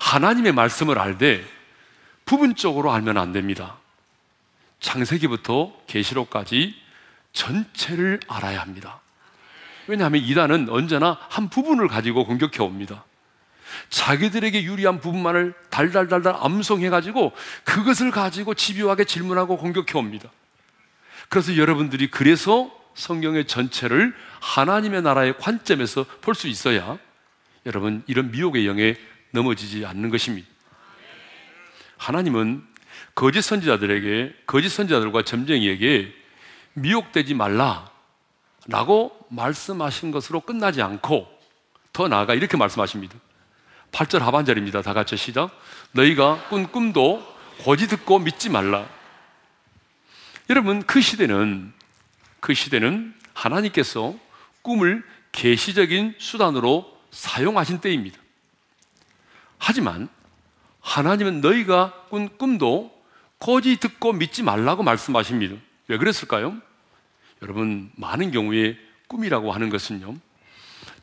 하나님의 0.00 0.52
말씀을 0.52 0.98
알되 0.98 1.44
부분적으로 2.24 2.92
알면 2.92 3.16
안 3.16 3.32
됩니다. 3.32 3.76
창세기부터 4.80 5.72
계시록까지 5.86 6.74
전체를 7.32 8.20
알아야 8.28 8.60
합니다. 8.60 9.00
왜냐하면 9.86 10.22
이단은 10.22 10.68
언제나 10.68 11.18
한 11.28 11.48
부분을 11.48 11.88
가지고 11.88 12.26
공격해 12.26 12.62
옵니다. 12.62 13.04
자기들에게 13.90 14.62
유리한 14.64 15.00
부분만을 15.00 15.54
달달달달 15.70 16.36
암송해 16.38 16.88
가지고 16.88 17.32
그것을 17.64 18.10
가지고 18.10 18.54
집요하게 18.54 19.04
질문하고 19.04 19.56
공격해 19.56 19.98
옵니다. 19.98 20.28
그래서 21.28 21.56
여러분들이 21.56 22.10
그래서 22.10 22.70
성경의 22.94 23.46
전체를 23.46 24.14
하나님의 24.40 25.02
나라의 25.02 25.38
관점에서 25.38 26.04
볼 26.20 26.34
수 26.34 26.48
있어야 26.48 26.98
여러분 27.64 28.02
이런 28.06 28.30
미혹의 28.30 28.66
영에 28.66 28.96
넘어지지 29.30 29.84
않는 29.86 30.10
것입니다. 30.10 30.48
하나님은 31.96 32.64
거짓 33.14 33.42
선지자들에게 33.42 34.42
거짓 34.46 34.68
선지자들과 34.68 35.22
점쟁이에게 35.22 36.12
미혹되지 36.74 37.34
말라 37.34 37.90
라고 38.68 39.16
말씀하신 39.30 40.10
것으로 40.10 40.40
끝나지 40.40 40.82
않고 40.82 41.26
더 41.92 42.08
나아가 42.08 42.34
이렇게 42.34 42.56
말씀하십니다. 42.56 43.16
8절 43.92 44.18
하반절입니다. 44.18 44.82
다 44.82 44.92
같이 44.92 45.16
시작. 45.16 45.50
너희가 45.92 46.48
꾼 46.50 46.70
꿈도 46.70 47.26
고지 47.64 47.88
듣고 47.88 48.18
믿지 48.18 48.50
말라. 48.50 48.86
여러분, 50.50 50.82
그 50.82 51.00
시대는, 51.00 51.72
그 52.40 52.52
시대는 52.52 53.14
하나님께서 53.32 54.14
꿈을 54.66 55.04
계시적인 55.30 56.16
수단으로 56.18 56.92
사용하신 57.12 57.80
때입니다. 57.80 58.18
하지만 59.58 60.08
하나님은 60.80 61.40
너희가 61.40 62.06
꾼 62.10 62.36
꿈도 62.36 62.92
고지 63.38 63.76
듣고 63.76 64.12
믿지 64.12 64.42
말라고 64.42 64.82
말씀하십니다. 64.82 65.54
왜 65.86 65.98
그랬을까요? 65.98 66.60
여러분, 67.42 67.92
많은 67.94 68.32
경우에 68.32 68.76
꿈이라고 69.06 69.52
하는 69.52 69.70
것은요, 69.70 70.16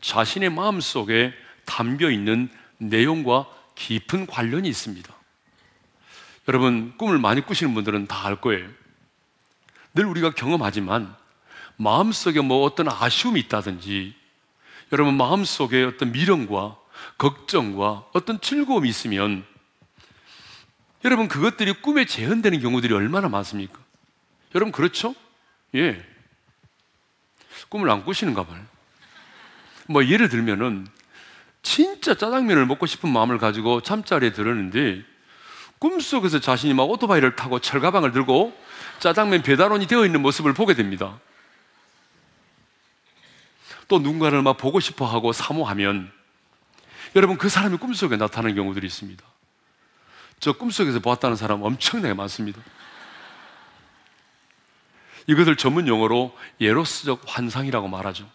자신의 0.01 0.49
마음 0.49 0.81
속에 0.81 1.33
담겨 1.63 2.11
있는 2.11 2.49
내용과 2.79 3.47
깊은 3.75 4.27
관련이 4.27 4.67
있습니다. 4.67 5.13
여러분, 6.49 6.97
꿈을 6.97 7.17
많이 7.17 7.39
꾸시는 7.39 7.73
분들은 7.73 8.07
다 8.07 8.27
알 8.27 8.41
거예요. 8.41 8.67
늘 9.93 10.05
우리가 10.05 10.33
경험하지만 10.33 11.15
마음속에 11.77 12.41
뭐 12.41 12.63
어떤 12.63 12.87
아쉬움이 12.87 13.39
있다든지 13.41 14.13
여러분 14.91 15.15
마음속에 15.15 15.83
어떤 15.83 16.11
미련과 16.11 16.77
걱정과 17.17 18.05
어떤 18.13 18.39
즐거움이 18.39 18.87
있으면 18.87 19.45
여러분 21.03 21.27
그것들이 21.27 21.73
꿈에 21.81 22.05
재현되는 22.05 22.59
경우들이 22.61 22.93
얼마나 22.93 23.27
많습니까? 23.27 23.77
여러분 24.55 24.71
그렇죠? 24.71 25.15
예. 25.75 26.03
꿈을 27.69 27.89
안 27.89 28.05
꾸시는가 28.05 28.45
봐요. 28.45 28.63
뭐 29.87 30.05
예를 30.05 30.29
들면은 30.29 30.87
진짜 31.61 32.13
짜장면을 32.13 32.65
먹고 32.65 32.85
싶은 32.85 33.09
마음을 33.09 33.37
가지고 33.37 33.81
잠자리에 33.81 34.31
들었는데 34.31 35.03
꿈속에서 35.79 36.39
자신이 36.39 36.73
막 36.73 36.83
오토바이를 36.83 37.35
타고 37.35 37.59
철가방을 37.59 38.11
들고 38.11 38.57
짜장면 38.99 39.41
배달원이 39.41 39.87
되어 39.87 40.05
있는 40.05 40.21
모습을 40.21 40.53
보게 40.53 40.73
됩니다. 40.73 41.19
또 43.87 43.99
누군가를 43.99 44.41
막 44.41 44.57
보고 44.57 44.79
싶어 44.79 45.05
하고 45.05 45.33
사모하면 45.33 46.11
여러분 47.15 47.37
그 47.37 47.49
사람이 47.49 47.77
꿈속에 47.77 48.17
나타나는 48.17 48.55
경우들이 48.55 48.87
있습니다. 48.87 49.23
저 50.39 50.53
꿈속에서 50.53 50.99
보았다는 50.99 51.35
사람 51.35 51.61
엄청나게 51.61 52.13
많습니다. 52.13 52.61
이것을 55.27 55.55
전문 55.55 55.87
용어로 55.87 56.35
예로스적 56.59 57.21
환상이라고 57.25 57.87
말하죠. 57.87 58.29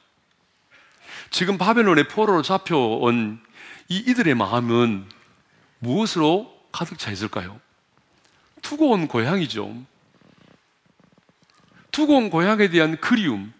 지금 1.31 1.59
바벨론의 1.59 2.09
포로로 2.09 2.43
잡혀온 2.43 3.41
이 3.89 3.97
이들의 3.99 4.35
마음은 4.35 5.07
무엇으로 5.81 6.55
가득 6.73 6.99
차 6.99 7.11
있을까요? 7.11 7.61
투고 8.63 8.91
온 8.91 9.09
고향이죠. 9.09 9.75
투고 11.91 12.17
온 12.17 12.31
고향에 12.31 12.69
대한 12.69 12.99
그리움, 13.01 13.53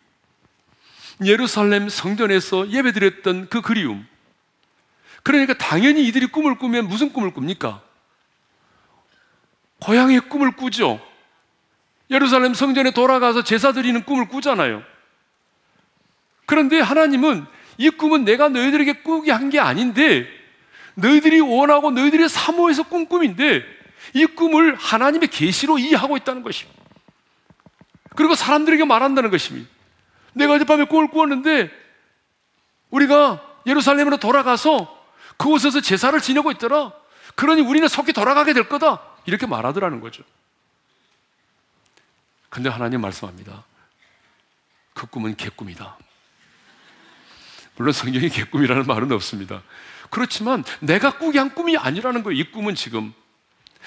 예루살렘 1.25 1.89
성전에서 1.89 2.71
예배드렸던 2.71 3.49
그 3.49 3.61
그리움. 3.61 4.07
그러니까 5.23 5.55
당연히 5.55 6.07
이들이 6.07 6.27
꿈을 6.27 6.59
꾸면 6.59 6.89
무슨 6.89 7.13
꿈을 7.13 7.35
꿉니까? 7.35 7.83
고향의 9.81 10.21
꿈을 10.29 10.53
꾸죠. 10.53 11.01
예루살렘 12.11 12.55
성전에 12.55 12.93
돌아가서 12.93 13.45
제사 13.45 13.73
드리는 13.73 14.03
꿈을 14.05 14.29
꾸잖아요. 14.29 14.83
그런데 16.47 16.81
하나님은 16.81 17.47
이 17.77 17.91
꿈은 17.91 18.25
내가 18.25 18.49
너희들에게 18.49 19.03
꾸게 19.03 19.31
한 19.33 19.51
게 19.51 19.61
아닌데 19.61 20.27
너희들이 20.95 21.41
원하고 21.41 21.91
너희들이 21.91 22.29
사모해서 22.29 22.85
꾼 22.85 23.07
꿈인데 23.07 23.63
이 24.15 24.27
꿈을 24.27 24.75
하나님의 24.75 25.29
계시로 25.29 25.79
이해하고 25.79 26.17
있다는 26.17 26.43
것입니다. 26.43 26.81
그리고 28.17 28.35
사람들에게 28.35 28.85
말한다는 28.85 29.31
것입니다. 29.31 29.69
내가 30.35 30.55
어젯밤에 30.55 30.85
꿈을 30.85 31.09
꾸었는데 31.09 31.71
우리가 32.91 33.43
예루살렘으로 33.67 34.17
돌아가서 34.19 34.97
그곳에서 35.37 35.81
제사를 35.81 36.19
지내고 36.21 36.51
있더라. 36.53 36.93
그러니 37.35 37.63
우리는 37.63 37.87
속히 37.87 38.13
돌아가게 38.13 38.53
될 38.53 38.69
거다. 38.69 39.01
이렇게 39.27 39.47
말하더라는 39.47 40.01
거죠. 40.01 40.23
근데 42.49 42.69
하나님 42.69 43.01
말씀합니다. 43.01 43.65
그 44.95 45.07
꿈은 45.07 45.37
개꿈이다. 45.37 45.97
물론 47.77 47.93
성경에 47.93 48.29
개꿈이라는 48.29 48.85
말은 48.87 49.13
없습니다. 49.13 49.63
그렇지만 50.11 50.65
내가 50.81 51.19
꾸기 51.19 51.39
한 51.39 51.55
꿈이 51.55 51.77
아니라는 51.77 52.23
거예요. 52.23 52.41
이 52.41 52.51
꿈은 52.51 52.75
지금 52.75 53.13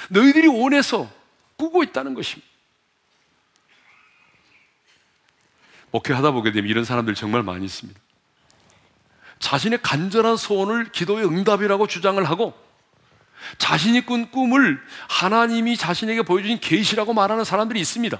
너희들이 0.09 0.47
원해서 0.47 1.11
꾸고 1.57 1.83
있다는 1.83 2.13
것입니다. 2.13 2.50
목회하다 5.91 6.31
보게 6.31 6.51
되면 6.51 6.69
이런 6.69 6.83
사람들 6.83 7.15
정말 7.15 7.43
많이 7.43 7.65
있습니다. 7.65 7.99
자신의 9.39 9.81
간절한 9.81 10.37
소원을 10.37 10.91
기도의 10.91 11.25
응답이라고 11.25 11.87
주장을 11.87 12.23
하고 12.23 12.53
자신이 13.57 14.05
꾼 14.05 14.29
꿈을 14.29 14.79
하나님이 15.09 15.75
자신에게 15.75 16.21
보여주신 16.21 16.59
계시라고 16.59 17.13
말하는 17.13 17.43
사람들이 17.43 17.79
있습니다. 17.79 18.17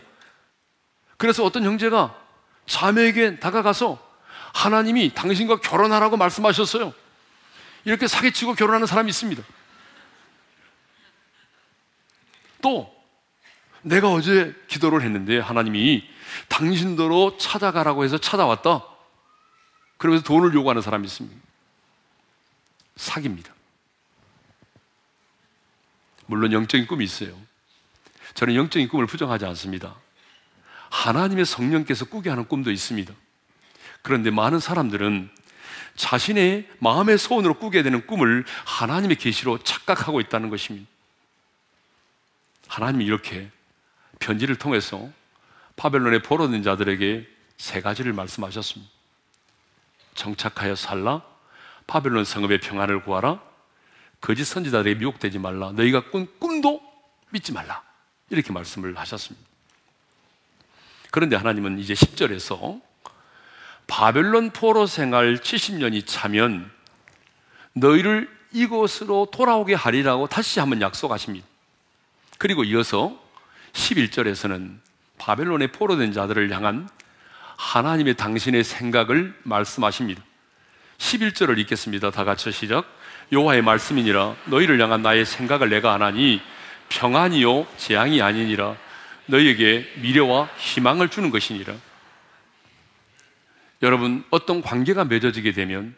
그래서 1.17 1.45
어떤 1.45 1.63
형제가 1.63 2.15
자매에게 2.65 3.39
다가가서 3.39 3.99
하나님이 4.53 5.13
당신과 5.13 5.62
결혼하라고 5.62 6.17
말씀하셨어요. 6.17 6.93
이렇게 7.86 8.07
사기치고 8.07 8.55
결혼하는 8.55 8.88
사람이 8.88 9.10
있습니다. 9.10 9.43
또 12.62 12.93
내가 13.81 14.12
어제 14.12 14.55
기도를 14.67 15.01
했는데 15.01 15.39
하나님이 15.39 16.07
당신도로 16.50 17.38
찾아가라고 17.38 18.04
해서 18.04 18.17
찾아왔다. 18.17 18.86
그러면서 19.98 20.24
돈을 20.24 20.54
요구하는 20.54 20.82
사람이 20.82 21.06
있습니다. 21.06 21.39
사기입니다. 22.96 23.54
물론 26.26 26.54
영적인 26.54 26.88
꿈이 26.88 27.04
있어요. 27.04 27.36
저는 28.34 28.56
영적인 28.56 28.88
꿈을 28.88 29.06
부정하지 29.06 29.46
않습니다. 29.46 29.96
하나님의 30.89 31.46
성령께서 31.46 32.06
꾸게 32.06 32.30
하는 32.30 32.48
꿈도 32.48 32.72
있습니다. 32.72 33.13
그런데 34.02 34.30
많은 34.30 34.60
사람들은 34.60 35.30
자신의 35.96 36.70
마음의 36.80 37.17
소원으로 37.17 37.56
꾸게 37.60 37.84
되는 37.84 38.06
꿈을 38.08 38.46
하나님의 38.65 39.17
계시로 39.17 39.58
착각하고 39.60 40.22
있다는 40.22 40.50
것입니다. 40.50 40.88
하나님이 42.67 43.06
이렇게 43.06 43.50
편지를 44.20 44.56
통해서 44.56 45.10
바벨론에 45.82 46.20
포로된 46.22 46.62
자들에게 46.62 47.28
세 47.58 47.82
가지를 47.82 48.13
말씀하셨습니다. 48.13 48.91
정착하여 50.13 50.76
살라, 50.76 51.24
바벨론 51.88 52.24
성읍의 52.24 52.60
평안을 52.60 53.04
구하라, 53.04 53.41
거짓 54.22 54.46
선지자들에게 54.46 55.00
미혹되지 55.00 55.39
말라, 55.39 55.72
너희가 55.72 56.12
꾼 56.12 56.28
꿈도 56.38 56.84
믿지 57.32 57.52
말라. 57.52 57.82
이렇게 58.30 58.54
말씀을 58.54 58.96
하셨습니다. 58.96 59.44
그런데 61.10 61.36
하나님은 61.36 61.80
이제 61.80 61.96
10절에서 61.96 62.80
바벨론 63.88 64.52
포로 64.52 64.86
생활 64.86 65.38
70년이 65.38 66.06
차면 66.06 66.70
너희를 67.74 68.30
이곳으로 68.52 69.30
돌아오게 69.32 69.74
하리라고 69.74 70.28
다시 70.28 70.60
한번 70.60 70.80
약속하십니다. 70.80 71.48
그리고 72.38 72.63
이어서 72.65 73.20
11절에서는 73.74 74.90
바벨론에 75.21 75.67
포로된 75.67 76.13
자들을 76.13 76.51
향한 76.51 76.89
하나님의 77.55 78.15
당신의 78.15 78.63
생각을 78.63 79.38
말씀하십니다. 79.43 80.23
11절을 80.97 81.60
읽겠습니다. 81.60 82.10
다 82.10 82.23
같이 82.23 82.51
시작. 82.51 82.86
여호와의 83.31 83.62
말씀이니라 83.62 84.36
너희를 84.45 84.81
향한 84.81 85.03
나의 85.03 85.25
생각을 85.25 85.69
내가 85.69 85.93
안하니 85.93 86.41
평안이요 86.89 87.67
재앙이 87.77 88.19
아니니라 88.23 88.75
너희에게 89.27 89.93
미래와 89.97 90.49
희망을 90.57 91.10
주는 91.10 91.29
것이니라. 91.29 91.75
여러분 93.84 94.23
어떤 94.31 94.63
관계가 94.63 95.05
맺어지게 95.05 95.51
되면 95.51 95.95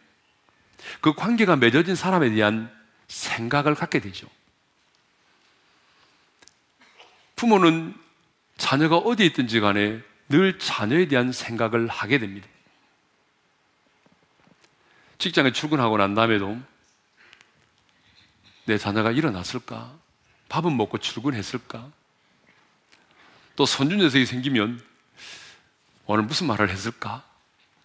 그 1.00 1.14
관계가 1.14 1.56
맺어진 1.56 1.96
사람에 1.96 2.30
대한 2.32 2.70
생각을 3.08 3.74
갖게 3.74 4.00
되죠. 4.00 4.28
부모는 7.38 8.03
자녀가 8.58 8.98
어디 8.98 9.26
있든지 9.28 9.60
간에 9.60 10.02
늘 10.30 10.58
자녀에 10.60 11.08
대한 11.08 11.32
생각을 11.32 11.88
하게 11.88 12.20
됩니다. 12.20 12.48
직장에 15.18 15.52
출근하고 15.52 15.98
난 15.98 16.16
다음에도 16.16 16.60
내 18.66 18.78
자녀가 18.78 19.12
일어났을까? 19.12 19.94
밥은 20.50 20.76
먹고 20.76 20.98
출근했을까? 20.98 21.92
또 23.56 23.66
손주 23.66 23.96
녀석이 23.96 24.26
생기면 24.26 24.82
오늘 26.06 26.24
무슨 26.24 26.48
말을 26.48 26.70
했을까? 26.70 27.24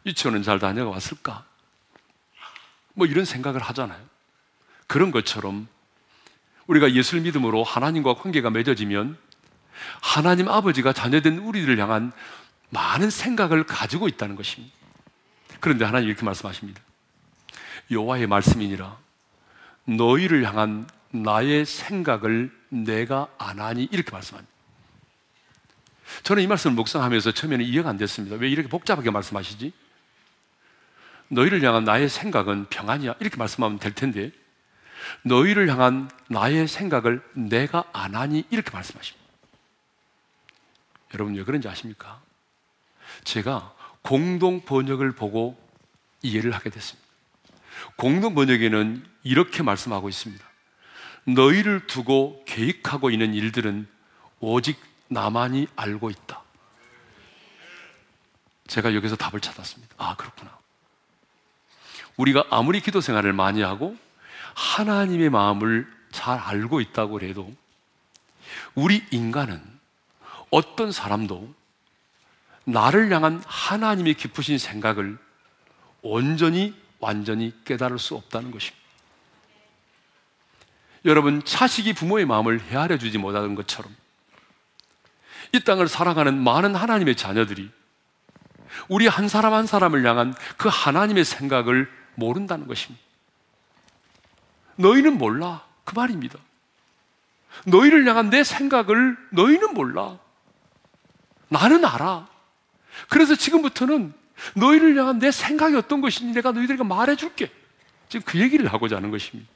유치원은 0.06 0.42
잘 0.42 0.58
다녀왔을까? 0.58 1.44
뭐 2.94 3.06
이런 3.06 3.24
생각을 3.24 3.60
하잖아요. 3.60 4.04
그런 4.86 5.10
것처럼 5.10 5.68
우리가 6.66 6.92
예수를 6.92 7.22
믿음으로 7.22 7.62
하나님과 7.62 8.14
관계가 8.14 8.50
맺어지면 8.50 9.18
하나님 10.00 10.48
아버지가 10.48 10.92
자녀된 10.92 11.38
우리들을 11.38 11.78
향한 11.78 12.12
많은 12.70 13.10
생각을 13.10 13.64
가지고 13.64 14.08
있다는 14.08 14.36
것입니다. 14.36 14.74
그런데 15.60 15.84
하나님 15.84 16.08
이렇게 16.08 16.24
말씀하십니다. 16.24 16.80
여호와의 17.90 18.26
말씀이니라 18.26 18.96
너희를 19.84 20.44
향한 20.44 20.86
나의 21.10 21.64
생각을 21.64 22.52
내가 22.68 23.28
안 23.38 23.60
하니 23.60 23.88
이렇게 23.90 24.10
말씀합니다. 24.10 24.52
저는 26.22 26.42
이 26.42 26.46
말씀을 26.46 26.74
묵상하면서 26.76 27.32
처음에는 27.32 27.64
이해가 27.64 27.88
안 27.88 27.96
됐습니다. 27.96 28.36
왜 28.36 28.48
이렇게 28.48 28.68
복잡하게 28.68 29.10
말씀하시지? 29.10 29.72
너희를 31.28 31.62
향한 31.62 31.84
나의 31.84 32.08
생각은 32.08 32.66
평안이야. 32.70 33.16
이렇게 33.20 33.36
말씀하면 33.36 33.78
될 33.78 33.92
텐데, 33.92 34.30
너희를 35.22 35.68
향한 35.68 36.10
나의 36.28 36.66
생각을 36.66 37.22
내가 37.34 37.84
안 37.92 38.14
하니 38.14 38.44
이렇게 38.50 38.70
말씀하십니다. 38.70 39.17
여러분 41.14 41.34
왜 41.34 41.44
그런지 41.44 41.68
아십니까? 41.68 42.20
제가 43.24 43.74
공동 44.02 44.64
번역을 44.64 45.12
보고 45.12 45.58
이해를 46.22 46.52
하게 46.52 46.70
됐습니다. 46.70 47.08
공동 47.96 48.34
번역에는 48.34 49.04
이렇게 49.22 49.62
말씀하고 49.62 50.08
있습니다. 50.08 50.44
너희를 51.24 51.86
두고 51.86 52.42
계획하고 52.46 53.10
있는 53.10 53.34
일들은 53.34 53.86
오직 54.40 54.80
나만이 55.08 55.68
알고 55.76 56.10
있다. 56.10 56.42
제가 58.66 58.94
여기서 58.94 59.16
답을 59.16 59.40
찾았습니다. 59.40 59.94
아, 59.98 60.16
그렇구나. 60.16 60.56
우리가 62.16 62.44
아무리 62.50 62.80
기도 62.80 63.00
생활을 63.00 63.32
많이 63.32 63.62
하고 63.62 63.96
하나님의 64.54 65.30
마음을 65.30 65.90
잘 66.10 66.38
알고 66.38 66.80
있다고 66.80 67.20
해도 67.20 67.54
우리 68.74 69.04
인간은 69.10 69.77
어떤 70.50 70.92
사람도 70.92 71.54
나를 72.64 73.10
향한 73.12 73.42
하나님의 73.46 74.14
깊으신 74.14 74.58
생각을 74.58 75.18
온전히 76.02 76.74
완전히 77.00 77.54
깨달을 77.64 77.98
수 77.98 78.14
없다는 78.14 78.50
것입니다. 78.50 78.78
여러분, 81.04 81.44
자식이 81.44 81.94
부모의 81.94 82.26
마음을 82.26 82.60
헤아려 82.60 82.98
주지 82.98 83.18
못하는 83.18 83.54
것처럼 83.54 83.94
이 85.52 85.60
땅을 85.60 85.88
살아가는 85.88 86.36
많은 86.36 86.74
하나님의 86.74 87.16
자녀들이 87.16 87.70
우리 88.88 89.06
한 89.06 89.28
사람 89.28 89.54
한 89.54 89.66
사람을 89.66 90.04
향한 90.06 90.34
그 90.56 90.68
하나님의 90.70 91.24
생각을 91.24 91.90
모른다는 92.14 92.66
것입니다. 92.66 93.02
너희는 94.76 95.18
몰라. 95.18 95.64
그 95.84 95.94
말입니다. 95.94 96.38
너희를 97.64 98.06
향한 98.06 98.30
내 98.30 98.44
생각을 98.44 99.16
너희는 99.32 99.74
몰라. 99.74 100.18
나는 101.48 101.84
알아. 101.84 102.28
그래서 103.08 103.34
지금부터는 103.34 104.12
너희를 104.54 104.96
향한 104.96 105.18
내 105.18 105.30
생각이 105.30 105.74
어떤 105.76 106.00
것인지 106.00 106.34
내가 106.34 106.52
너희들에게 106.52 106.82
말해줄게. 106.82 107.50
지금 108.08 108.24
그 108.24 108.38
얘기를 108.38 108.72
하고자 108.72 108.96
하는 108.96 109.10
것입니다. 109.10 109.50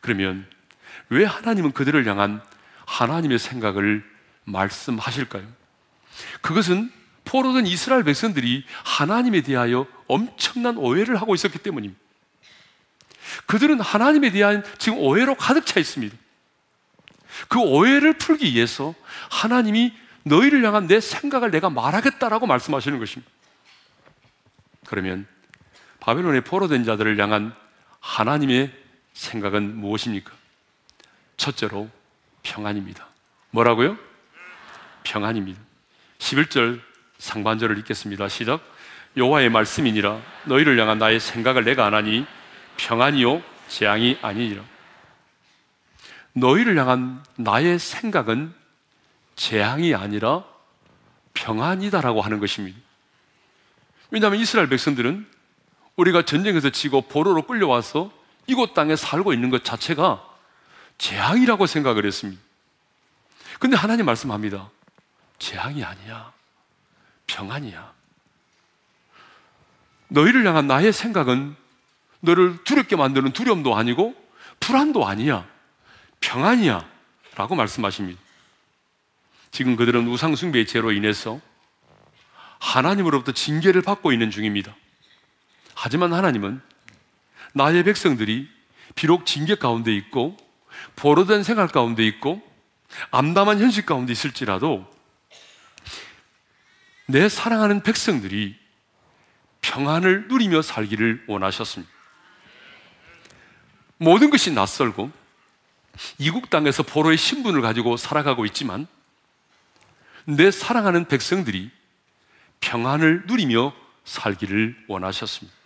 그러면 0.00 0.46
왜 1.08 1.24
하나님은 1.24 1.72
그들을 1.72 2.06
향한 2.06 2.42
하나님의 2.86 3.38
생각을 3.38 4.04
말씀하실까요? 4.44 5.46
그것은 6.42 6.92
포로된 7.24 7.66
이스라엘 7.66 8.04
백성들이 8.04 8.64
하나님에 8.84 9.40
대하여 9.40 9.86
엄청난 10.06 10.76
오해를 10.76 11.16
하고 11.16 11.34
있었기 11.34 11.58
때문입니다. 11.58 12.00
그들은 13.46 13.80
하나님에 13.80 14.30
대한 14.30 14.62
지금 14.78 14.98
오해로 14.98 15.34
가득 15.34 15.64
차 15.66 15.80
있습니다. 15.80 16.14
그 17.48 17.58
오해를 17.58 18.14
풀기 18.14 18.54
위해서 18.54 18.94
하나님이 19.30 19.92
너희를 20.24 20.64
향한 20.64 20.86
내 20.86 21.00
생각을 21.00 21.50
내가 21.50 21.70
말하겠다라고 21.70 22.46
말씀하시는 22.46 22.98
것입니다. 22.98 23.30
그러면 24.86 25.26
바벨론의 26.00 26.42
포로된 26.42 26.84
자들을 26.84 27.18
향한 27.20 27.54
하나님의 28.00 28.72
생각은 29.14 29.76
무엇입니까? 29.76 30.32
첫째로 31.36 31.88
평안입니다. 32.42 33.06
뭐라고요? 33.50 33.96
평안입니다. 35.02 35.60
11절 36.18 36.80
상반절을 37.18 37.78
읽겠습니다. 37.78 38.28
시작. 38.28 38.60
여호와의 39.16 39.48
말씀이니라 39.50 40.20
너희를 40.44 40.78
향한 40.78 40.98
나의 40.98 41.20
생각을 41.20 41.64
내가 41.64 41.86
안 41.86 41.94
하니 41.94 42.26
평안이요 42.76 43.42
재앙이 43.68 44.18
아니니라. 44.20 44.62
너희를 46.34 46.78
향한 46.78 47.24
나의 47.36 47.78
생각은 47.78 48.52
재앙이 49.36 49.94
아니라 49.94 50.44
평안이다라고 51.32 52.20
하는 52.20 52.38
것입니다. 52.38 52.78
왜냐하면 54.10 54.40
이스라엘 54.40 54.68
백성들은 54.68 55.26
우리가 55.96 56.22
전쟁에서 56.22 56.70
지고 56.70 57.02
보로로 57.02 57.42
끌려와서 57.42 58.12
이곳 58.46 58.74
땅에 58.74 58.94
살고 58.94 59.32
있는 59.32 59.50
것 59.50 59.64
자체가 59.64 60.24
재앙이라고 60.98 61.66
생각을 61.66 62.04
했습니다. 62.04 62.40
근데 63.58 63.76
하나님 63.76 64.06
말씀합니다. 64.06 64.70
재앙이 65.38 65.82
아니야. 65.82 66.32
평안이야. 67.26 67.92
너희를 70.08 70.46
향한 70.46 70.66
나의 70.66 70.92
생각은 70.92 71.56
너를 72.20 72.62
두렵게 72.64 72.96
만드는 72.96 73.32
두려움도 73.32 73.76
아니고 73.76 74.14
불안도 74.60 75.06
아니야. 75.06 75.46
평안이야. 76.24 76.88
라고 77.36 77.54
말씀하십니다. 77.54 78.20
지금 79.50 79.76
그들은 79.76 80.08
우상숭배의 80.08 80.66
죄로 80.66 80.90
인해서 80.90 81.40
하나님으로부터 82.58 83.32
징계를 83.32 83.82
받고 83.82 84.10
있는 84.12 84.30
중입니다. 84.30 84.74
하지만 85.74 86.12
하나님은 86.14 86.62
나의 87.52 87.84
백성들이 87.84 88.48
비록 88.94 89.26
징계 89.26 89.54
가운데 89.54 89.94
있고 89.94 90.36
보로된 90.96 91.42
생활 91.42 91.68
가운데 91.68 92.06
있고 92.06 92.42
암담한 93.10 93.60
현실 93.60 93.84
가운데 93.84 94.12
있을지라도 94.12 94.90
내 97.06 97.28
사랑하는 97.28 97.82
백성들이 97.82 98.56
평안을 99.60 100.28
누리며 100.28 100.62
살기를 100.62 101.24
원하셨습니다. 101.26 101.92
모든 103.98 104.30
것이 104.30 104.52
낯설고 104.52 105.23
이국 106.18 106.50
땅에서 106.50 106.82
포로의 106.82 107.16
신분을 107.16 107.60
가지고 107.62 107.96
살아가고 107.96 108.44
있지만 108.46 108.86
내 110.24 110.50
사랑하는 110.50 111.06
백성들이 111.06 111.70
평안을 112.60 113.24
누리며 113.26 113.74
살기를 114.04 114.84
원하셨습니다. 114.88 115.56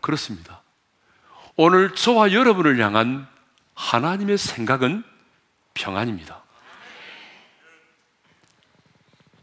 그렇습니다. 0.00 0.62
오늘 1.56 1.94
저와 1.94 2.32
여러분을 2.32 2.78
향한 2.82 3.28
하나님의 3.74 4.38
생각은 4.38 5.04
평안입니다. 5.74 6.42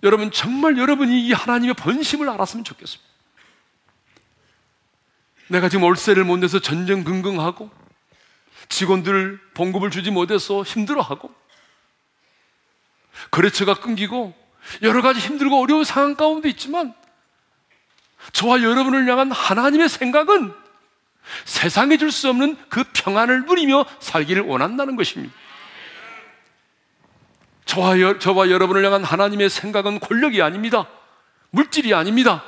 여러분, 0.04 0.32
정말 0.32 0.78
여러분이 0.78 1.26
이 1.26 1.34
하나님의 1.34 1.76
본심을 1.76 2.30
알았으면 2.30 2.64
좋겠습니다. 2.64 3.08
내가 5.48 5.70
지금 5.70 5.84
월세를 5.84 6.24
못 6.24 6.38
내서 6.38 6.60
전전긍긍하고 6.60 7.72
직원들 8.70 9.40
봉급을 9.54 9.92
주지 9.92 10.12
못해서 10.12 10.64
힘들어하고 10.64 11.34
거래처가 13.32 13.76
끊기고 13.76 14.34
여러 14.82 15.02
가지 15.02 15.20
힘들고 15.20 15.62
어려운 15.62 15.84
상황 15.84 16.16
가운데 16.16 16.50
있지만 16.50 16.94
저와 18.34 18.62
여러분을 18.62 19.08
향한 19.10 19.32
하나님의 19.32 19.90
생각은 19.90 20.54
세상에 21.46 21.98
줄 21.98 22.12
수 22.12 22.30
없는 22.30 22.58
그 22.70 22.84
평안을 22.94 23.46
누리며 23.46 23.86
살기를 24.00 24.44
원한다는 24.44 24.96
것입니다. 24.96 25.34
저와, 27.66 28.00
여, 28.00 28.18
저와 28.18 28.50
여러분을 28.50 28.86
향한 28.86 29.04
하나님의 29.04 29.50
생각은 29.50 30.00
권력이 30.00 30.42
아닙니다. 30.42 30.88
물질이 31.50 31.94
아닙니다. 31.94 32.44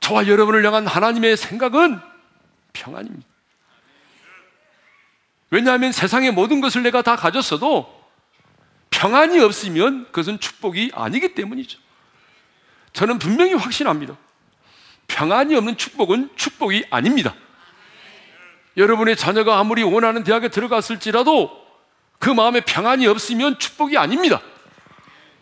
저와 0.00 0.26
여러분을 0.26 0.64
향한 0.66 0.86
하나님의 0.86 1.36
생각은 1.36 1.98
평안입니다. 2.74 3.31
왜냐하면 5.52 5.92
세상의 5.92 6.30
모든 6.30 6.62
것을 6.62 6.82
내가 6.82 7.02
다 7.02 7.14
가졌어도 7.14 8.02
평안이 8.88 9.38
없으면 9.38 10.06
그것은 10.06 10.40
축복이 10.40 10.92
아니기 10.94 11.34
때문이죠. 11.34 11.78
저는 12.94 13.18
분명히 13.18 13.52
확신합니다. 13.52 14.16
평안이 15.08 15.54
없는 15.54 15.76
축복은 15.76 16.30
축복이 16.36 16.86
아닙니다. 16.88 17.34
여러분의 18.78 19.14
자녀가 19.14 19.58
아무리 19.58 19.82
원하는 19.82 20.24
대학에 20.24 20.48
들어갔을지라도 20.48 21.50
그 22.18 22.30
마음에 22.30 22.62
평안이 22.62 23.06
없으면 23.06 23.58
축복이 23.58 23.98
아닙니다. 23.98 24.40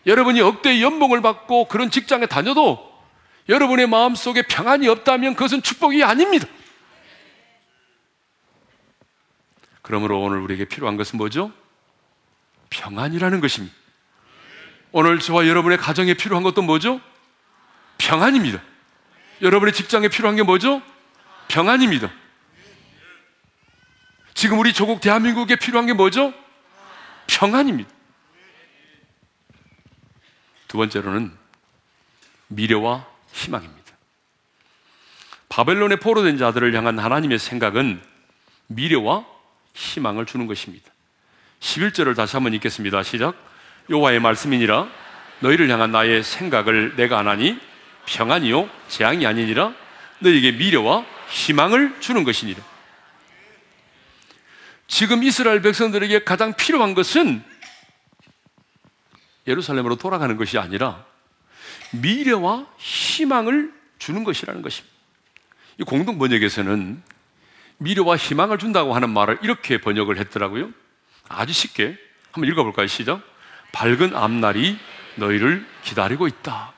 여러분이 0.05 0.41
억대의 0.41 0.83
연봉을 0.83 1.21
받고 1.21 1.69
그런 1.69 1.89
직장에 1.89 2.25
다녀도 2.25 2.91
여러분의 3.47 3.87
마음 3.87 4.15
속에 4.15 4.41
평안이 4.41 4.89
없다면 4.89 5.35
그것은 5.35 5.61
축복이 5.61 6.03
아닙니다. 6.03 6.47
그러므로 9.91 10.21
오늘 10.21 10.39
우리에게 10.39 10.63
필요한 10.63 10.95
것은 10.95 11.17
뭐죠? 11.17 11.51
평안이라는 12.69 13.41
것입니다. 13.41 13.75
오늘 14.93 15.19
저와 15.19 15.47
여러분의 15.47 15.77
가정에 15.77 16.13
필요한 16.13 16.43
것도 16.43 16.61
뭐죠? 16.61 17.01
평안입니다. 17.97 18.61
여러분의 19.41 19.73
직장에 19.73 20.07
필요한 20.07 20.37
게 20.37 20.43
뭐죠? 20.43 20.81
평안입니다. 21.49 22.09
지금 24.33 24.59
우리 24.59 24.71
조국 24.71 25.01
대한민국에 25.01 25.57
필요한 25.57 25.87
게 25.87 25.91
뭐죠? 25.91 26.33
평안입니다. 27.27 27.89
두 30.69 30.77
번째로는 30.77 31.37
미래와 32.47 33.05
희망입니다. 33.33 33.91
바벨론에 35.49 35.97
포로된 35.97 36.37
자들을 36.37 36.73
향한 36.75 36.97
하나님의 36.97 37.39
생각은 37.39 38.01
미래와 38.67 39.30
희망을 39.73 40.25
주는 40.25 40.47
것입니다. 40.47 40.91
11절을 41.59 42.15
다시 42.15 42.35
한번 42.35 42.53
읽겠습니다. 42.53 43.03
시작. 43.03 43.35
여호와의 43.89 44.19
말씀이니라 44.19 44.87
너희를 45.39 45.69
향한 45.69 45.91
나의 45.91 46.23
생각을 46.23 46.95
내가 46.95 47.19
안하니 47.19 47.59
평안이요 48.05 48.69
재앙이 48.87 49.25
아니니라 49.25 49.73
너희에게 50.19 50.51
미래와 50.53 51.05
희망을 51.29 51.99
주는 51.99 52.23
것이니라. 52.23 52.61
지금 54.87 55.23
이스라엘 55.23 55.61
백성들에게 55.61 56.23
가장 56.23 56.53
필요한 56.53 56.93
것은 56.93 57.43
예루살렘으로 59.47 59.95
돌아가는 59.95 60.35
것이 60.37 60.57
아니라 60.57 61.05
미래와 61.91 62.67
희망을 62.77 63.73
주는 63.97 64.23
것이라는 64.23 64.61
것입니다. 64.61 64.95
이 65.79 65.83
공동 65.83 66.17
번역에서는 66.19 67.01
미래와 67.81 68.15
희망을 68.15 68.59
준다고 68.59 68.93
하는 68.93 69.09
말을 69.09 69.39
이렇게 69.41 69.79
번역을 69.79 70.19
했더라고요. 70.19 70.69
아주 71.27 71.51
쉽게 71.51 71.97
한번 72.31 72.51
읽어볼까요? 72.51 72.85
시작. 72.85 73.21
밝은 73.71 74.15
앞날이 74.15 74.77
너희를 75.15 75.65
기다리고 75.81 76.27
있다. 76.27 76.73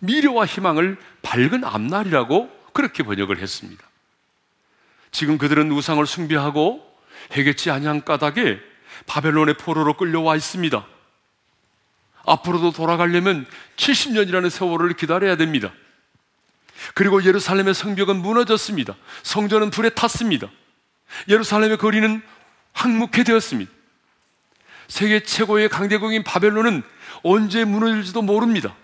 미래와 0.00 0.44
희망을 0.44 0.98
밝은 1.22 1.64
앞날이라고 1.64 2.50
그렇게 2.74 3.02
번역을 3.02 3.38
했습니다. 3.38 3.82
지금 5.12 5.38
그들은 5.38 5.72
우상을 5.72 6.04
숭배하고 6.04 6.84
해겠지 7.32 7.70
아니한 7.70 8.04
까닭에 8.04 8.60
바벨론의 9.06 9.54
포로로 9.54 9.94
끌려와 9.94 10.36
있습니다. 10.36 10.86
앞으로도 12.26 12.72
돌아가려면 12.72 13.46
70년이라는 13.76 14.50
세월을 14.50 14.92
기다려야 14.92 15.36
됩니다. 15.36 15.72
그리고 16.94 17.24
예루살렘의 17.24 17.74
성벽은 17.74 18.16
무너졌습니다. 18.16 18.94
성전은 19.22 19.70
불에 19.70 19.90
탔습니다. 19.90 20.48
예루살렘의 21.28 21.78
거리는 21.78 22.22
항목해 22.72 23.24
되었습니다. 23.24 23.70
세계 24.88 25.22
최고의 25.22 25.68
강대국인 25.68 26.22
바벨론은 26.22 26.82
언제 27.22 27.64
무너질지도 27.64 28.22
모릅니다. 28.22 28.74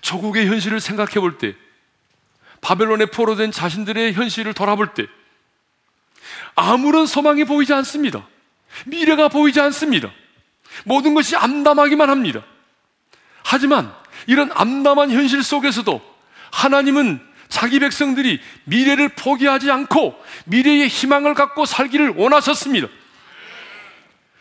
조국의 0.00 0.46
현실을 0.46 0.80
생각해 0.80 1.14
볼 1.14 1.38
때, 1.38 1.54
바벨론에 2.60 3.06
포로된 3.06 3.50
자신들의 3.50 4.14
현실을 4.14 4.54
돌아볼 4.54 4.94
때, 4.94 5.06
아무런 6.54 7.06
소망이 7.06 7.44
보이지 7.44 7.72
않습니다. 7.74 8.26
미래가 8.86 9.28
보이지 9.28 9.60
않습니다. 9.60 10.10
모든 10.84 11.14
것이 11.14 11.36
암담하기만 11.36 12.10
합니다. 12.10 12.42
하지만 13.44 13.94
이런 14.26 14.50
암담한 14.52 15.10
현실 15.10 15.42
속에서도 15.42 16.13
하나님은 16.54 17.20
자기 17.48 17.80
백성들이 17.80 18.40
미래를 18.64 19.10
포기하지 19.10 19.70
않고 19.70 20.16
미래의 20.46 20.88
희망을 20.88 21.34
갖고 21.34 21.66
살기를 21.66 22.14
원하셨습니다. 22.16 22.86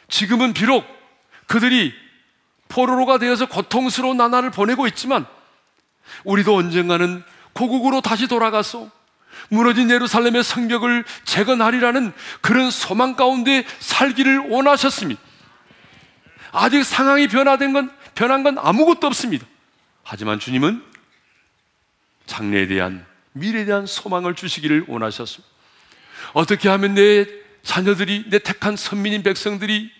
지금은 0.09 0.53
비록 0.53 0.85
그들이 1.47 1.93
포로로가 2.69 3.17
되어서 3.17 3.47
고통스러운 3.47 4.17
나날을 4.17 4.51
보내고 4.51 4.87
있지만 4.87 5.25
우리도 6.23 6.55
언젠가는 6.55 7.23
고국으로 7.53 8.01
다시 8.01 8.27
돌아가서 8.27 8.89
무너진 9.49 9.89
예루살렘의 9.89 10.43
성벽을 10.43 11.03
재건하리라는 11.25 12.13
그런 12.41 12.69
소망 12.69 13.15
가운데 13.15 13.65
살기를 13.79 14.49
원하셨습니다. 14.49 15.19
아직 16.51 16.83
상황이 16.83 17.27
변화된 17.27 17.73
건, 17.73 17.91
변한 18.13 18.43
건 18.43 18.57
아무것도 18.59 19.07
없습니다. 19.07 19.45
하지만 20.03 20.39
주님은 20.39 20.92
장래에 22.25 22.67
대한, 22.67 23.05
미래에 23.33 23.65
대한 23.65 23.85
소망을 23.85 24.35
주시기를 24.35 24.85
원하셨습니다. 24.87 25.51
어떻게 26.33 26.69
하면 26.69 26.95
내 26.95 27.25
자녀들이, 27.63 28.25
내 28.29 28.39
택한 28.39 28.75
선민인 28.75 29.23
백성들이 29.23 29.91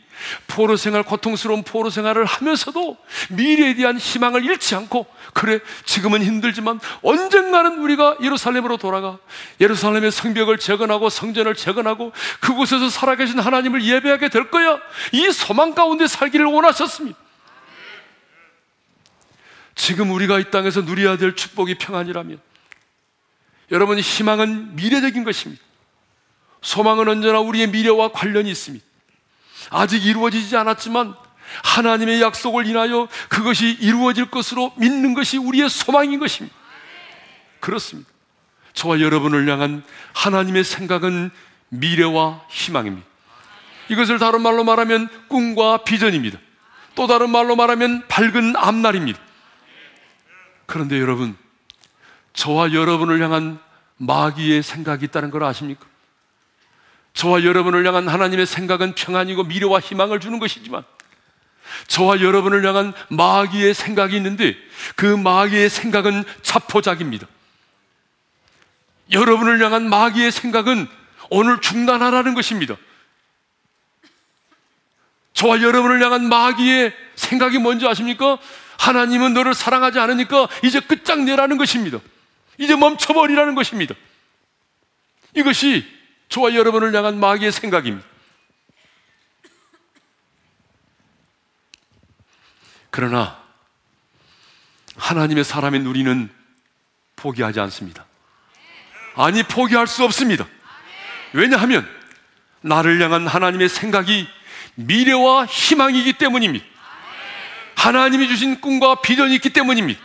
포로 0.48 0.78
생활, 0.78 1.04
고통스러운 1.04 1.64
포로 1.64 1.90
생활을 1.90 2.26
하면서도 2.26 2.98
미래에 3.32 3.76
대한 3.76 3.98
희망을 3.98 4.46
잃지 4.46 4.76
않고, 4.76 5.06
그래, 5.34 5.60
지금은 5.86 6.24
힘들지만 6.24 6.80
언젠가는 7.02 7.80
우리가 7.80 8.18
예루살렘으로 8.22 8.78
돌아가 8.78 9.18
예루살렘의 9.60 10.12
성벽을 10.12 10.60
재건하고 10.60 11.10
성전을 11.10 11.56
재건하고 11.56 12.14
그곳에서 12.40 12.90
살아계신 12.90 13.40
하나님을 13.40 13.84
예배하게 13.84 14.30
될 14.30 14.50
거야. 14.52 14.80
이 15.12 15.32
소망 15.32 15.74
가운데 15.74 16.08
살기를 16.08 16.46
원하셨습니다. 16.46 17.23
지금 19.84 20.12
우리가 20.12 20.40
이 20.40 20.50
땅에서 20.50 20.84
누려야 20.84 21.18
될 21.18 21.36
축복이 21.36 21.76
평안이라면 21.76 22.40
여러분 23.72 24.00
희망은 24.00 24.78
미래적인 24.78 25.26
것입니다. 25.26 25.62
소망은 26.62 27.10
언제나 27.10 27.42
우리의 27.42 27.68
미래와 27.68 28.14
관련이 28.14 28.50
있습니다. 28.50 28.86
아직 29.72 30.06
이루어지지 30.06 30.56
않았지만 30.56 31.16
하나님의 31.66 32.22
약속을 32.22 32.66
인하여 32.66 33.10
그것이 33.28 33.78
이루어질 33.82 34.32
것으로 34.32 34.72
믿는 34.78 35.16
것이 35.16 35.38
우리의 35.38 35.70
소망인 35.70 36.18
것입니다. 36.18 36.56
그렇습니다. 37.60 38.10
저와 38.72 39.02
여러분을 39.02 39.50
향한 39.50 39.84
하나님의 40.14 40.64
생각은 40.64 41.30
미래와 41.68 42.46
희망입니다. 42.48 43.06
이것을 43.90 44.18
다른 44.18 44.44
말로 44.44 44.64
말하면 44.64 45.10
꿈과 45.28 45.84
비전입니다. 45.84 46.40
또 46.96 47.06
다른 47.06 47.32
말로 47.32 47.58
말하면 47.58 48.08
밝은 48.08 48.56
앞날입니다. 48.56 49.33
그런데 50.66 51.00
여러분, 51.00 51.36
저와 52.34 52.74
여러분을 52.74 53.22
향한 53.22 53.60
마귀의 53.98 54.64
생각이 54.64 55.06
있다는 55.06 55.30
걸 55.32 55.44
아십니까? 55.44 55.86
저와 57.14 57.44
여러분을 57.44 57.86
향한 57.86 58.08
하나님의 58.08 58.46
생각은 58.46 58.96
평안이고 58.96 59.44
미래와 59.44 59.80
희망을 59.80 60.20
주는 60.20 60.40
것이지만 60.40 60.84
저와 61.88 62.22
여러분을 62.22 62.66
향한 62.66 62.94
마귀의 63.10 63.74
생각이 63.74 64.16
있는데 64.18 64.56
그 64.96 65.06
마귀의 65.06 65.70
생각은 65.70 66.24
자포자기입니다. 66.42 67.28
여러분을 69.12 69.64
향한 69.64 69.90
마귀의 69.90 70.32
생각은 70.32 70.88
오늘 71.30 71.62
중단하라는 71.62 72.34
것입니다. 72.34 72.76
저와 75.34 75.62
여러분을 75.62 76.02
향한 76.04 76.28
마귀의 76.30 76.94
생각이 77.16 77.60
뭔지 77.60 77.88
아십니까? 77.88 78.38
하나님은 78.80 79.34
너를 79.34 79.54
사랑하지 79.54 80.00
않으니까 80.00 80.48
이제 80.64 80.80
끝장내라는 80.80 81.58
것입니다. 81.58 82.00
이제 82.58 82.76
멈춰버리라는 82.76 83.56
것입니다. 83.56 83.96
이것이 85.36 85.86
저와 86.30 86.56
여러분을 86.56 86.94
향한 86.96 87.20
마귀의 87.20 87.52
생각입니다. 87.52 88.08
그러나 92.90 93.42
하나님의 94.96 95.44
사람인 95.44 95.86
우리는 95.86 96.30
포기하지 97.16 97.60
않습니다. 97.62 98.06
아니, 99.16 99.44
포기할 99.44 99.88
수 99.88 100.04
없습니다. 100.04 100.46
왜냐하면 101.34 101.88
나를 102.62 103.02
향한 103.02 103.28
하나님의 103.28 103.70
생각이 103.70 104.28
미래와 104.76 105.46
희망이기 105.46 106.14
때문입니다. 106.14 106.66
하나님이 107.84 108.30
주신 108.30 108.62
꿈과 108.62 109.02
비전이 109.02 109.36
있기 109.36 109.50
때문입니다. 109.50 110.00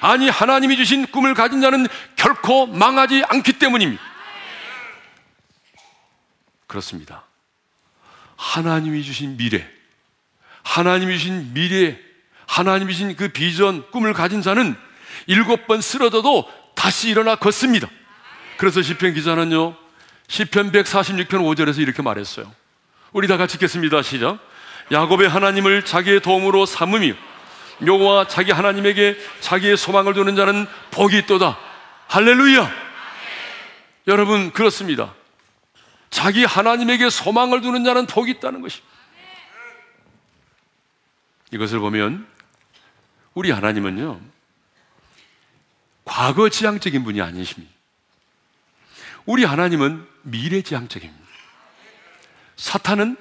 아니, 0.00 0.28
하나님이 0.28 0.76
주신 0.76 1.06
꿈을 1.08 1.34
가진 1.34 1.60
자는 1.60 1.88
결코 2.14 2.68
망하지 2.68 3.24
않기 3.28 3.54
때문입니다. 3.54 4.00
그렇습니다. 6.68 7.24
하나님이 8.36 9.02
주신 9.02 9.36
미래, 9.36 9.66
하나님이 10.62 11.18
주신 11.18 11.52
미래, 11.52 11.98
하나님이 12.46 12.92
주신 12.92 13.16
그 13.16 13.28
비전, 13.30 13.90
꿈을 13.90 14.12
가진 14.12 14.40
자는 14.40 14.76
일곱 15.26 15.66
번 15.66 15.80
쓰러져도 15.80 16.48
다시 16.76 17.10
일어나 17.10 17.34
걷습니다. 17.34 17.88
그래서 18.56 18.82
시편 18.82 19.14
기자는요, 19.14 19.74
시편 20.28 20.70
146편 20.70 21.28
5절에서 21.28 21.80
이렇게 21.80 22.02
말했어요. 22.02 22.50
우리 23.12 23.26
다 23.26 23.36
같이 23.36 23.56
읽겠습니다. 23.56 24.00
시작. 24.02 24.49
야곱의 24.90 25.28
하나님을 25.28 25.84
자기의 25.84 26.20
도움으로 26.20 26.66
삼으며 26.66 27.14
묘와 27.78 28.26
자기 28.28 28.52
하나님에게 28.52 29.16
자기의 29.40 29.76
소망을 29.76 30.14
두는 30.14 30.36
자는 30.36 30.66
복이 30.90 31.18
있도다. 31.18 31.58
할렐루야! 32.08 32.70
여러분, 34.08 34.50
그렇습니다. 34.52 35.14
자기 36.10 36.44
하나님에게 36.44 37.08
소망을 37.08 37.60
두는 37.60 37.84
자는 37.84 38.06
복이 38.06 38.32
있다는 38.32 38.60
것입니다. 38.60 38.90
이것을 41.52 41.78
보면 41.78 42.26
우리 43.34 43.50
하나님은요, 43.50 44.20
과거 46.04 46.48
지향적인 46.48 47.04
분이 47.04 47.22
아니십니다. 47.22 47.72
우리 49.24 49.44
하나님은 49.44 50.06
미래 50.22 50.62
지향적입니다. 50.62 51.24
사탄은 52.56 53.16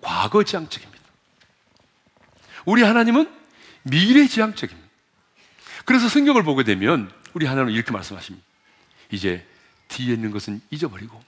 과거 0.00 0.42
지향적입니다. 0.42 0.99
우리 2.70 2.84
하나님은 2.84 3.28
미래 3.82 4.28
지향적입니다. 4.28 4.88
그래서 5.84 6.08
성경을 6.08 6.44
보게 6.44 6.62
되면 6.62 7.12
우리 7.34 7.44
하나님은 7.44 7.72
이렇게 7.72 7.90
말씀하십니다. 7.90 8.46
이제 9.10 9.44
뒤에 9.88 10.14
있는 10.14 10.30
것은 10.30 10.60
잊어버리고 10.70 11.20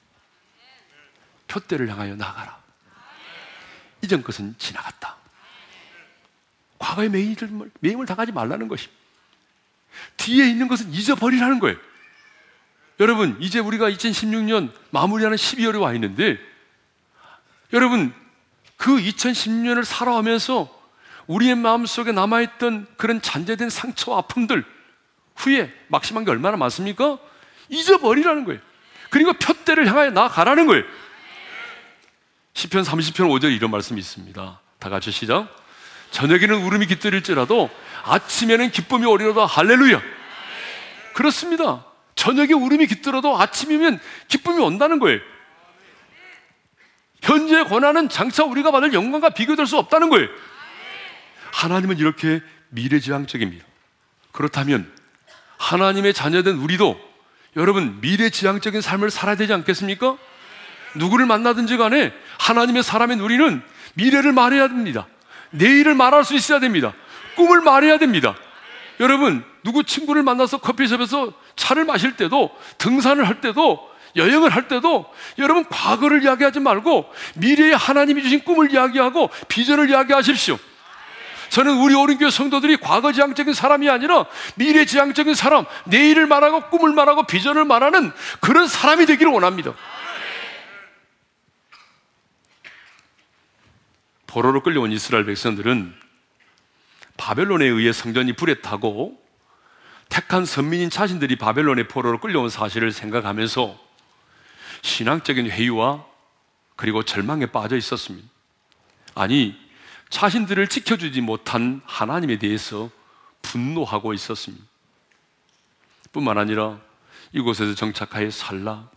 표대를 1.48 1.88
향하여 1.88 2.14
나가라. 2.14 2.62
이전 4.02 4.22
것은 4.22 4.54
지나갔다. 4.56 5.16
과거의 6.78 7.08
매임을, 7.08 7.72
매임을 7.80 8.06
당하지 8.06 8.30
말라는 8.30 8.68
것입니다. 8.68 9.02
뒤에 10.18 10.48
있는 10.48 10.68
것은 10.68 10.92
잊어버리라는 10.92 11.58
거예요. 11.58 11.76
여러분, 13.00 13.36
이제 13.40 13.58
우리가 13.58 13.90
2016년 13.90 14.72
마무리하는 14.90 15.36
12월에 15.36 15.80
와 15.80 15.92
있는데, 15.94 16.38
여러분, 17.72 18.14
그 18.76 18.96
2016년을 18.96 19.84
살아가면서 19.84 20.81
우리의 21.26 21.54
마음 21.54 21.86
속에 21.86 22.12
남아있던 22.12 22.86
그런 22.96 23.22
잔재된 23.22 23.70
상처와 23.70 24.18
아픔들, 24.18 24.64
후에 25.36 25.72
막심한 25.88 26.24
게 26.24 26.30
얼마나 26.30 26.56
많습니까? 26.56 27.18
잊어버리라는 27.68 28.44
거예요. 28.44 28.60
그리고 29.10 29.32
표대를 29.34 29.86
향하여 29.86 30.10
나가라는 30.10 30.66
거예요. 30.66 30.84
10편 32.54 32.84
30편 32.84 33.28
5절 33.28 33.54
이런 33.54 33.70
말씀이 33.70 33.98
있습니다. 33.98 34.60
다 34.78 34.88
같이 34.88 35.10
시작. 35.10 35.48
저녁에는 36.10 36.62
울음이 36.62 36.86
깃들일지라도 36.86 37.70
아침에는 38.04 38.70
기쁨이 38.70 39.06
오리로다. 39.06 39.46
할렐루야. 39.46 40.00
그렇습니다. 41.14 41.84
저녁에 42.14 42.52
울음이 42.52 42.86
깃들어도 42.86 43.40
아침이면 43.40 44.00
기쁨이 44.28 44.62
온다는 44.62 44.98
거예요. 44.98 45.20
현재의 47.22 47.64
고난은 47.64 48.08
장차 48.08 48.44
우리가 48.44 48.70
받을 48.70 48.92
영광과 48.92 49.30
비교될 49.30 49.66
수 49.66 49.78
없다는 49.78 50.10
거예요. 50.10 50.28
하나님은 51.52 51.98
이렇게 51.98 52.42
미래지향적입니다. 52.70 53.64
그렇다면 54.32 54.90
하나님의 55.58 56.14
자녀된 56.14 56.56
우리도 56.56 56.98
여러분 57.56 58.00
미래지향적인 58.00 58.80
삶을 58.80 59.10
살아야 59.10 59.36
되지 59.36 59.52
않겠습니까? 59.52 60.16
누구를 60.96 61.26
만나든지 61.26 61.76
간에 61.76 62.12
하나님의 62.38 62.82
사람인 62.82 63.20
우리는 63.20 63.62
미래를 63.94 64.32
말해야 64.32 64.68
됩니다. 64.68 65.06
내일을 65.50 65.94
말할 65.94 66.24
수 66.24 66.34
있어야 66.34 66.58
됩니다. 66.60 66.92
꿈을 67.36 67.60
말해야 67.60 67.98
됩니다. 67.98 68.34
여러분, 69.00 69.44
누구 69.62 69.84
친구를 69.84 70.22
만나서 70.22 70.58
커피숍에서 70.58 71.32
차를 71.56 71.84
마실 71.84 72.16
때도 72.16 72.50
등산을 72.78 73.28
할 73.28 73.40
때도 73.40 73.90
여행을 74.16 74.50
할 74.50 74.68
때도 74.68 75.06
여러분 75.38 75.64
과거를 75.68 76.22
이야기하지 76.22 76.60
말고 76.60 77.10
미래에 77.36 77.72
하나님이 77.72 78.22
주신 78.22 78.44
꿈을 78.44 78.72
이야기하고 78.72 79.30
비전을 79.48 79.88
이야기하십시오. 79.90 80.58
저는 81.52 81.82
우리 81.82 81.94
오른교회 81.94 82.30
성도들이 82.30 82.78
과거 82.78 83.12
지향적인 83.12 83.52
사람이 83.52 83.90
아니라 83.90 84.24
미래 84.54 84.86
지향적인 84.86 85.34
사람, 85.34 85.66
내일을 85.84 86.26
말하고 86.26 86.70
꿈을 86.70 86.94
말하고 86.94 87.24
비전을 87.24 87.66
말하는 87.66 88.10
그런 88.40 88.66
사람이 88.66 89.04
되기를 89.04 89.30
원합니다. 89.30 89.74
포로로 94.26 94.62
끌려온 94.62 94.92
이스라엘 94.92 95.26
백성들은 95.26 95.94
바벨론에 97.18 97.66
의해 97.66 97.92
성전이 97.92 98.32
불에 98.32 98.62
타고 98.62 99.22
택한 100.08 100.46
선민인 100.46 100.88
자신들이 100.88 101.36
바벨론의 101.36 101.86
포로로 101.86 102.18
끌려온 102.18 102.48
사실을 102.48 102.92
생각하면서 102.92 103.78
신앙적인 104.80 105.50
회의와 105.50 106.02
그리고 106.76 107.02
절망에 107.02 107.44
빠져 107.44 107.76
있었습니다. 107.76 108.26
아니, 109.14 109.61
자신들을 110.12 110.68
지켜주지 110.68 111.22
못한 111.22 111.80
하나님에 111.86 112.38
대해서 112.38 112.90
분노하고 113.40 114.12
있었습니다. 114.12 114.62
뿐만 116.12 116.36
아니라 116.36 116.78
이곳에서 117.32 117.74
정착하여 117.74 118.30
살라. 118.30 118.90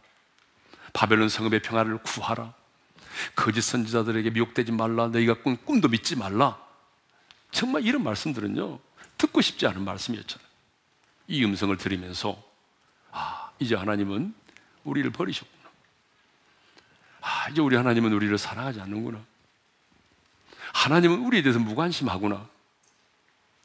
바벨론 0.92 1.30
성읍의 1.30 1.62
평화를 1.62 2.00
구하라. 2.00 2.54
거짓 3.34 3.62
선지자들에게 3.62 4.32
미혹되지 4.32 4.74
말라. 4.74 5.08
너희가 5.08 5.36
꿈, 5.36 5.56
꿈도 5.56 5.88
믿지 5.88 6.18
말라. 6.18 6.60
정말 7.50 7.86
이런 7.86 8.04
말씀들은요, 8.04 8.78
듣고 9.18 9.40
싶지 9.40 9.68
않은 9.68 9.86
말씀이었잖아요. 9.86 10.48
이 11.30 11.46
음성을 11.46 11.76
들으면서, 11.78 12.38
아, 13.12 13.52
이제 13.60 13.74
하나님은 13.74 14.36
우리를 14.84 15.10
버리셨구나. 15.12 15.70
아, 17.22 17.50
이제 17.50 17.62
우리 17.62 17.78
하나님은 17.78 18.12
우리를 18.12 18.38
사랑하지 18.38 18.82
않는구나. 18.82 19.24
하나님은 20.76 21.20
우리에 21.26 21.42
대해서 21.42 21.58
무관심하구나. 21.58 22.48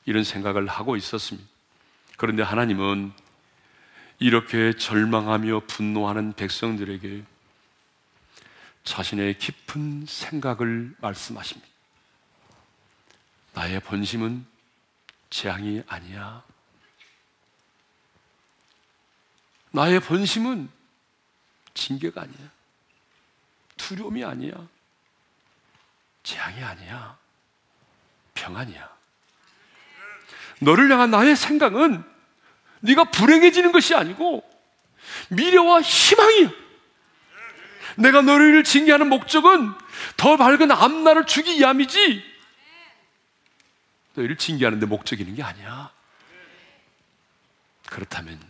이런 0.07 0.23
생각을 0.23 0.69
하고 0.69 0.97
있었습니다. 0.97 1.47
그런데 2.17 2.43
하나님은 2.43 3.13
이렇게 4.21 4.77
절망하며 4.77 5.63
분노하는 5.67 6.33
백성들에게 6.35 7.25
자신의 8.85 9.39
깊은 9.39 10.07
생각을 10.07 10.95
말씀하십니다. 10.99 11.69
나의 13.55 13.81
본심은 13.81 14.47
재앙이 15.31 15.83
아니야. 15.89 16.45
나의 19.73 20.01
본심은 20.01 20.71
징계가 21.75 22.23
아니야. 22.23 22.51
두려움이 23.77 24.25
아니야. 24.25 24.69
재앙이 26.23 26.63
아니야. 26.63 27.19
평안이야. 28.35 28.91
너를 30.61 30.91
향한 30.91 31.11
나의 31.11 31.37
생각은 31.37 32.05
네가 32.81 33.05
불행해지는 33.05 33.73
것이 33.73 33.95
아니고 33.95 34.49
미래와 35.31 35.81
희망이야. 35.83 36.51
내가 37.97 38.23
너희를 38.23 38.65
징계하는 38.65 39.09
목적은 39.09 39.73
더 40.17 40.37
밝은 40.37 40.71
앞날을 40.71 41.27
주기 41.27 41.59
위함이지 41.59 42.25
너희를 44.15 44.37
징계하는 44.37 44.81
데 44.81 44.87
목적이 44.87 45.23
있는 45.23 45.37
게 45.37 45.43
아니야. 45.43 45.91
그렇다면 47.89 48.41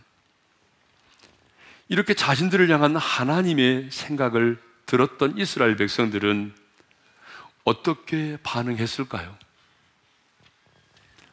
이렇게 1.87 2.13
자신들을 2.13 2.69
향한 2.69 2.95
하나님의 2.95 3.89
생각을 3.91 4.61
들었던 4.85 5.37
이스라엘 5.37 5.75
백성들은 5.75 6.60
어떻게 7.63 8.37
반응했을까요? 8.43 9.37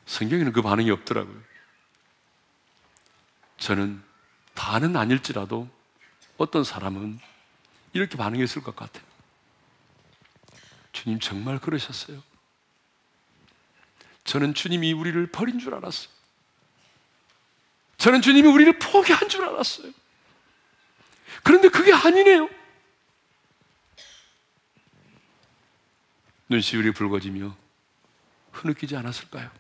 성경에는 0.06 0.52
그 0.52 0.62
반응이 0.62 0.90
없더라고요. 0.90 1.40
저는 3.58 4.02
다는 4.54 4.96
아닐지라도 4.96 5.68
어떤 6.36 6.64
사람은 6.64 7.20
이렇게 7.92 8.16
반응했을 8.16 8.62
것 8.62 8.74
같아요. 8.74 9.04
주님 10.92 11.20
정말 11.20 11.58
그러셨어요. 11.58 12.22
저는 14.24 14.54
주님이 14.54 14.92
우리를 14.92 15.26
버린 15.32 15.58
줄 15.58 15.74
알았어요. 15.74 16.08
저는 17.96 18.22
주님이 18.22 18.48
우리를 18.48 18.78
포기한 18.78 19.28
줄 19.28 19.44
알았어요. 19.44 19.92
그런데 21.42 21.68
그게 21.68 21.92
아니네요. 21.92 22.48
눈시울이 26.48 26.92
붉어지며 26.92 27.54
흐느끼지 28.52 28.96
않았을까요? 28.96 29.50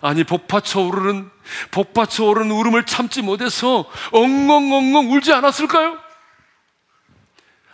아니 0.00 0.24
복받쳐 0.24 0.80
오르는 0.80 1.30
복받쳐 1.70 2.24
오르는 2.24 2.50
울음을 2.50 2.84
참지 2.84 3.22
못해서 3.22 3.90
엉엉엉엉 4.12 5.12
울지 5.12 5.32
않았을까요? 5.32 6.04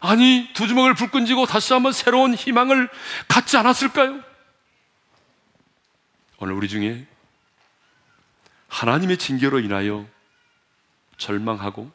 아니, 0.01 0.49
두 0.55 0.67
주먹을 0.67 0.95
불끈 0.95 1.27
쥐고 1.27 1.45
다시 1.47 1.75
한번 1.75 1.93
새로운 1.93 2.35
희망을 2.35 2.89
갖지 3.29 3.57
않았을까요? 3.59 4.23
오늘 6.39 6.55
우리 6.55 6.69
중에 6.69 7.07
하나님의 8.69 9.19
징계로 9.19 9.61
인하여 9.61 10.07
절망하고 11.19 11.91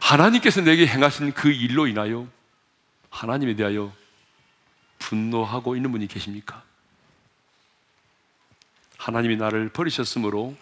하나님께서 0.00 0.60
내게 0.62 0.84
행하신 0.86 1.32
그 1.32 1.48
일로 1.52 1.86
인하여 1.86 2.26
하나님에 3.10 3.54
대하여 3.54 3.92
분노하고 4.98 5.76
있는 5.76 5.92
분이 5.92 6.06
계십니까? 6.06 6.62
하나님이 8.96 9.36
나를 9.36 9.68
버리셨으므로 9.70 10.56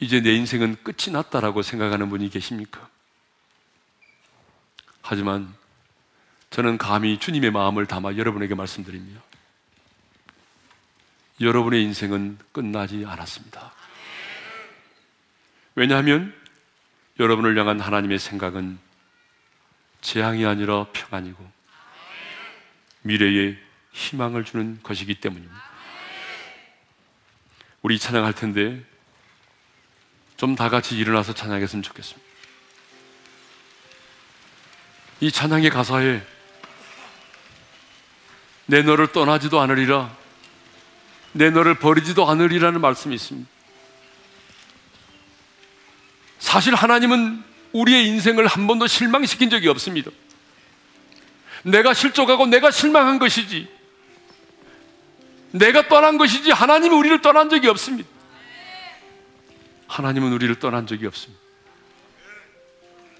이제 0.00 0.20
내 0.20 0.34
인생은 0.34 0.76
끝이 0.82 1.12
났다라고 1.12 1.62
생각하는 1.62 2.08
분이 2.08 2.30
계십니까? 2.30 2.88
하지만 5.02 5.54
저는 6.50 6.78
감히 6.78 7.18
주님의 7.18 7.50
마음을 7.50 7.86
담아 7.86 8.16
여러분에게 8.16 8.54
말씀드립니다. 8.54 9.22
여러분의 11.40 11.82
인생은 11.82 12.38
끝나지 12.52 13.04
않았습니다. 13.06 13.72
왜냐하면 15.74 16.34
여러분을 17.20 17.58
향한 17.58 17.80
하나님의 17.80 18.18
생각은 18.18 18.78
재앙이 20.00 20.46
아니라 20.46 20.86
평안이고 20.92 21.55
미래에 23.06 23.56
희망을 23.92 24.44
주는 24.44 24.78
것이기 24.82 25.14
때문입니다. 25.16 25.54
우리 27.82 27.98
찬양할 27.98 28.32
텐데 28.34 28.82
좀 30.36 30.54
다 30.54 30.68
같이 30.68 30.96
일어나서 30.96 31.32
찬양했으면 31.32 31.82
좋겠습니다. 31.82 32.26
이 35.20 35.30
찬양의 35.32 35.70
가사에 35.70 36.20
내 38.66 38.82
너를 38.82 39.12
떠나지도 39.12 39.60
않으리라 39.60 40.14
내 41.32 41.50
너를 41.50 41.74
버리지도 41.78 42.28
않으리라는 42.28 42.80
말씀이 42.80 43.14
있습니다. 43.14 43.48
사실 46.38 46.74
하나님은 46.74 47.42
우리의 47.72 48.06
인생을 48.08 48.46
한 48.46 48.66
번도 48.66 48.86
실망시킨 48.86 49.48
적이 49.48 49.68
없습니다. 49.68 50.10
내가 51.66 51.94
실족하고 51.94 52.46
내가 52.46 52.70
실망한 52.70 53.18
것이지. 53.18 53.68
내가 55.50 55.88
떠난 55.88 56.16
것이지 56.16 56.52
하나님이 56.52 56.94
우리를 56.94 57.20
떠난 57.22 57.48
적이 57.50 57.68
없습니다. 57.68 58.08
하나님은 59.88 60.32
우리를 60.32 60.54
떠난 60.56 60.86
적이 60.86 61.06
없습니다. 61.06 61.42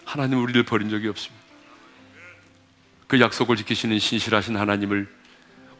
하나님은 0.05 0.43
우리를 0.43 0.63
버린 0.63 0.89
적이 0.89 1.09
없습니다. 1.09 1.45
그 3.09 3.21
약속을 3.21 3.57
지키시는 3.57 3.99
신실하신 3.99 4.57
하나님을 4.57 5.09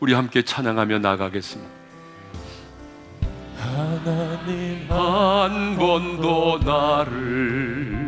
우리 0.01 0.13
함께 0.13 0.43
찬양하며 0.43 0.99
나가겠습니다. 0.99 1.71
하나님 3.59 4.87
한 4.91 5.77
번도 5.77 6.61
나를 6.65 8.06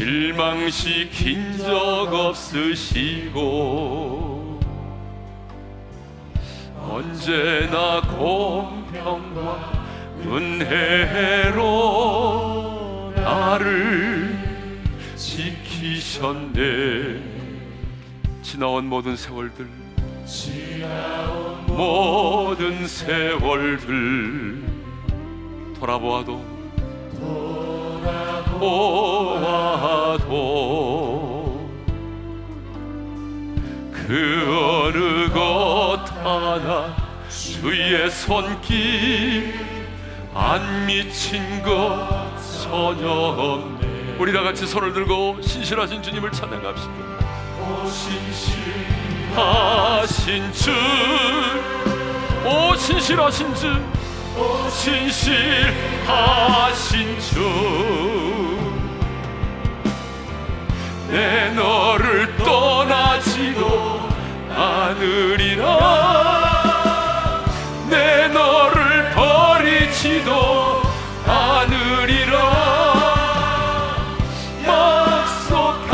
실망시킨 0.00 1.58
적 1.58 2.08
없으시고 2.10 3.28
언제나 6.88 8.00
공평과 8.00 9.84
은혜로 10.24 11.52
나를 13.14 14.38
지키셨네. 15.16 16.60
지나온 18.40 18.86
모든 18.86 19.14
세월들 19.16 19.68
지나온 20.24 21.66
모든 21.66 22.86
세월들 22.86 24.62
돌아보아도 25.78 26.42
돌아 27.18 27.69
보아도 28.60 30.28
그 33.90 34.84
어느 34.86 35.30
것 35.32 36.04
하나 36.22 36.94
주의 37.30 38.10
손길 38.10 39.54
안 40.34 40.84
미친 40.86 41.62
것 41.62 42.30
전혀 42.62 43.08
없네. 43.08 44.16
우리 44.18 44.34
다 44.34 44.42
같이 44.42 44.66
손을 44.66 44.92
들고 44.92 45.40
신실하신 45.40 46.02
주님을 46.02 46.30
찬양합시다. 46.30 46.92
오 47.60 47.86
신실하신 49.32 50.52
주오 50.52 50.76
신실하신 52.76 53.54
주 53.54 53.82
신실하신 54.70 55.60
주 57.20 58.49
내 61.10 61.50
너를 61.50 62.36
떠나지도 62.36 64.08
않으리라. 64.54 65.64
내 67.88 68.28
너를 68.28 69.10
버리지도 69.10 70.82
않으리라. 71.26 72.70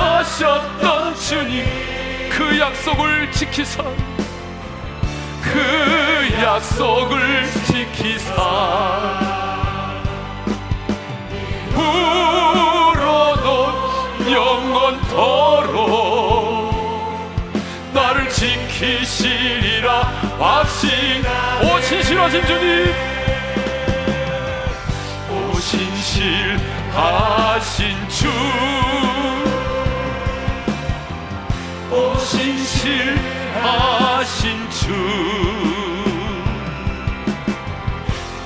약속하셨던 0.07 1.14
주님 1.17 1.64
그 2.31 2.59
약속을 2.61 3.33
지키사 3.33 3.83
그 5.43 6.43
약속을 6.43 7.47
지키사 7.67 9.26
영원토록 15.17 16.75
나를 17.95 18.29
지키시리라 18.29 20.01
확신 20.39 21.25
오 21.62 21.81
신실하신 21.81 22.45
주님. 22.45 22.95
오 25.31 25.55
신실하신 25.59 26.59
주. 28.11 28.29
오 31.91 32.14
신실하신 32.19 33.17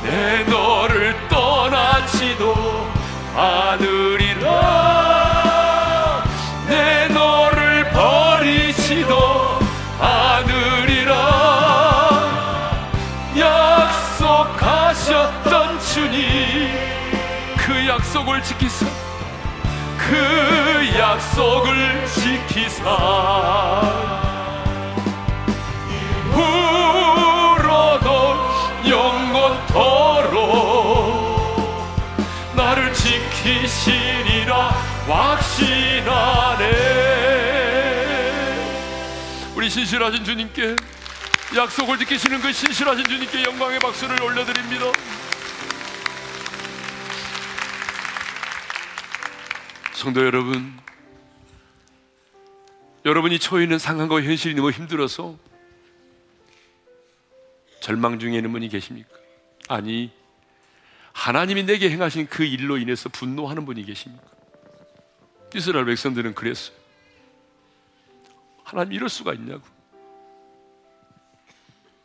주내 0.05 0.45
너를 0.45 1.17
떠나지도 1.29 2.55
않으리 3.35 4.20
그 20.11 20.99
약속을 20.99 22.05
지키사 22.09 22.83
울어도 27.55 28.09
영원토록 28.89 30.41
나를 32.57 32.93
지키시리라 32.93 34.71
확신하네. 35.07 36.65
우리 39.55 39.71
신실하신 39.71 40.25
주님께 40.25 40.75
약속을 41.57 41.99
지키시는 41.99 42.41
그 42.41 42.53
신실하신 42.53 43.05
주님께 43.05 43.45
영광의 43.45 43.79
박수를 43.79 44.21
올려드립니다 44.23 44.87
성도 50.01 50.25
여러분 50.25 50.81
여러분이 53.05 53.39
처해 53.39 53.65
있는 53.65 53.79
상황과 53.79 54.23
현실이 54.23 54.55
너무 54.55 54.71
힘들어서 54.71 55.37
절망 57.83 58.19
중에 58.19 58.37
있는 58.37 58.51
분이 58.51 58.71
계십니까? 58.71 59.11
아니, 59.69 60.11
하나님이 61.13 61.65
내게 61.65 61.91
행하신 61.91 62.29
그 62.29 62.45
일로 62.45 62.79
인해서 62.79 63.11
분노하는 63.11 63.67
분이 63.67 63.85
계십니까? 63.85 64.25
이스라엘 65.55 65.85
백성들은 65.85 66.35
그랬어요. 66.35 66.75
하나님 68.65 68.95
이럴 68.95 69.11
수가 69.11 69.35
있냐고. 69.35 69.65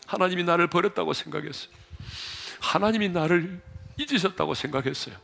하나님이 0.05 0.43
나를 0.43 0.67
버렸다고 0.67 1.13
생각했어요. 1.13 1.71
하나님이 2.59 3.07
나를 3.07 3.61
잊으셨다고 3.97 4.53
생각했어요. 4.53 5.15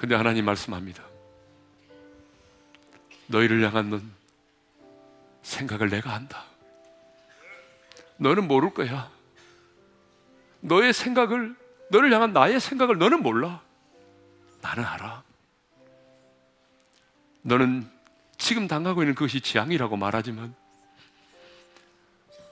근데 0.00 0.14
하나님 0.14 0.46
말씀합니다. 0.46 1.04
너희를 3.26 3.62
향한 3.62 3.90
넌 3.90 4.10
생각을 5.42 5.90
내가 5.90 6.14
한다. 6.14 6.46
너는 8.16 8.48
모를 8.48 8.72
거야. 8.72 9.10
너의 10.60 10.94
생각을, 10.94 11.54
너를 11.90 12.10
향한 12.14 12.32
나의 12.32 12.60
생각을 12.60 12.96
너는 12.96 13.22
몰라. 13.22 13.60
나는 14.62 14.84
알아. 14.84 15.22
너는 17.42 17.86
지금 18.38 18.66
당하고 18.68 19.02
있는 19.02 19.14
그것이 19.14 19.42
재앙이라고 19.42 19.98
말하지만 19.98 20.54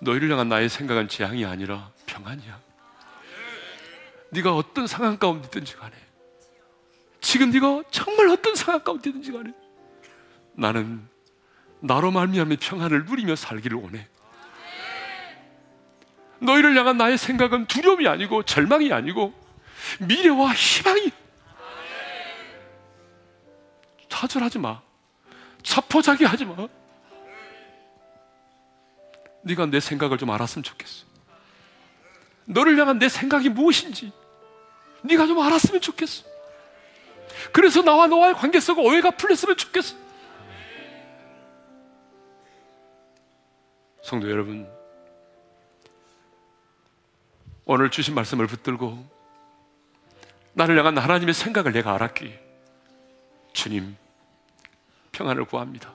너희를 0.01 0.31
향한 0.31 0.51
나의 0.51 0.69
생각은 0.69 1.09
재앙이 1.09 1.47
아니라 1.47 1.91
평안이야. 2.05 2.61
네가 4.33 4.55
어떤 4.55 4.87
상황 4.87 5.17
가운데 5.17 5.47
있든지 5.47 5.77
간에 5.77 6.08
지금 7.29 7.51
네가 7.51 7.83
정말 7.91 8.27
어떤 8.31 8.55
상황 8.55 8.83
가운데 8.83 9.11
있든지 9.11 9.33
간에 9.33 9.53
나는 10.55 11.07
나로 11.79 12.11
말미암아 12.11 12.55
평안을 12.59 13.05
누리며 13.05 13.37
살기를 13.37 13.77
원해. 13.77 14.09
너희를 16.39 16.75
향한 16.75 16.97
나의 16.97 17.19
생각은 17.19 17.67
두려움이 17.67 18.09
아니고 18.09 18.45
절망이 18.45 18.95
아니고 18.95 19.35
미래와 20.01 20.55
희망이. 20.55 21.13
좌절하지 24.09 24.59
마. 24.61 24.81
자포자기 25.63 26.25
하지 26.25 26.47
마. 26.47 26.57
네가 29.43 29.67
내 29.67 29.81
생각을 29.81 30.17
좀 30.17 30.31
알았으면 30.31 30.63
좋겠어. 30.63 31.05
너를 32.47 32.79
향한 32.79 32.99
내 32.99 33.11
생각이 33.11 33.51
무엇인지 33.51 34.13
네가 35.03 35.27
좀 35.27 35.39
알았으면 35.41 35.83
좋겠어. 35.83 36.28
그래서 37.53 37.83
나와 37.83 38.07
너와의 38.07 38.35
관계 38.35 38.61
속에 38.61 38.81
오해가 38.81 39.11
풀렸으면 39.11 39.57
좋겠어. 39.57 39.97
성도 44.03 44.31
여러분, 44.31 44.69
오늘 47.65 47.91
주신 47.91 48.15
말씀을 48.15 48.47
붙들고 48.47 49.05
나를 50.55 50.79
향한 50.79 50.97
하나님의 50.97 51.35
생각을 51.35 51.73
내가 51.73 51.95
알았기에 51.95 52.41
주님 53.53 53.97
평안을 55.13 55.45
구합니다. 55.45 55.93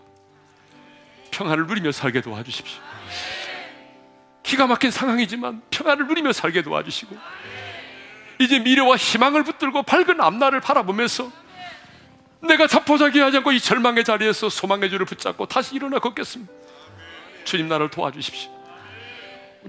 평안을 1.32 1.66
누리며 1.66 1.92
살게 1.92 2.22
도와주십시오. 2.22 2.82
기가 4.44 4.68
막힌 4.68 4.92
상황이지만 4.92 5.64
평안을 5.72 6.08
누리며 6.08 6.34
살게 6.34 6.62
도와주시고 6.62 7.18
이제 8.40 8.60
미래와 8.60 8.96
희망을 8.98 9.44
붙들고 9.44 9.84
밝은 9.84 10.20
앞날을 10.20 10.60
바라보면서 10.62 11.30
내가 12.42 12.68
자포자기하지 12.68 13.38
않고 13.38 13.52
이 13.54 13.60
절망의 13.60 14.04
자리에서 14.04 14.50
소망의 14.50 14.90
줄을 14.90 15.06
붙잡고 15.06 15.46
다시 15.46 15.76
일어나 15.76 16.00
걷겠습니다. 16.00 16.52
주님 17.46 17.68
나를 17.68 17.90
도와주십시오. 17.90 18.52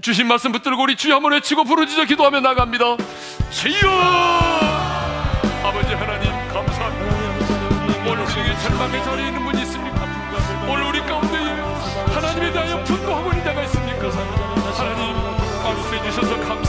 주신 0.01 0.27
말씀 0.27 0.51
붙들고 0.51 0.83
우리 0.83 0.95
주여 0.97 1.15
한번 1.15 1.31
외치고 1.33 1.63
부르짖어 1.63 2.03
기도하며 2.05 2.41
나갑니다. 2.41 2.97
주여! 3.49 3.89
아버지 5.63 5.93
하나님 5.93 6.31
감사합니다. 6.49 7.15
오늘 8.05 8.23
우리에게 8.23 8.59
절망의 8.59 9.03
자리에 9.03 9.27
있는 9.27 9.43
분이 9.45 9.61
있습니까? 9.63 10.05
오늘 10.67 10.83
우리 10.83 10.99
가운데 10.99 11.37
하나님에 12.13 12.51
대하여 12.51 12.83
분노하고 12.83 13.31
있는 13.31 13.43
자가 13.45 13.63
있습니까? 13.63 14.09
하나님 14.77 15.15
말씀해 15.63 16.03
주셔서 16.11 16.35
감사합니다. 16.41 16.64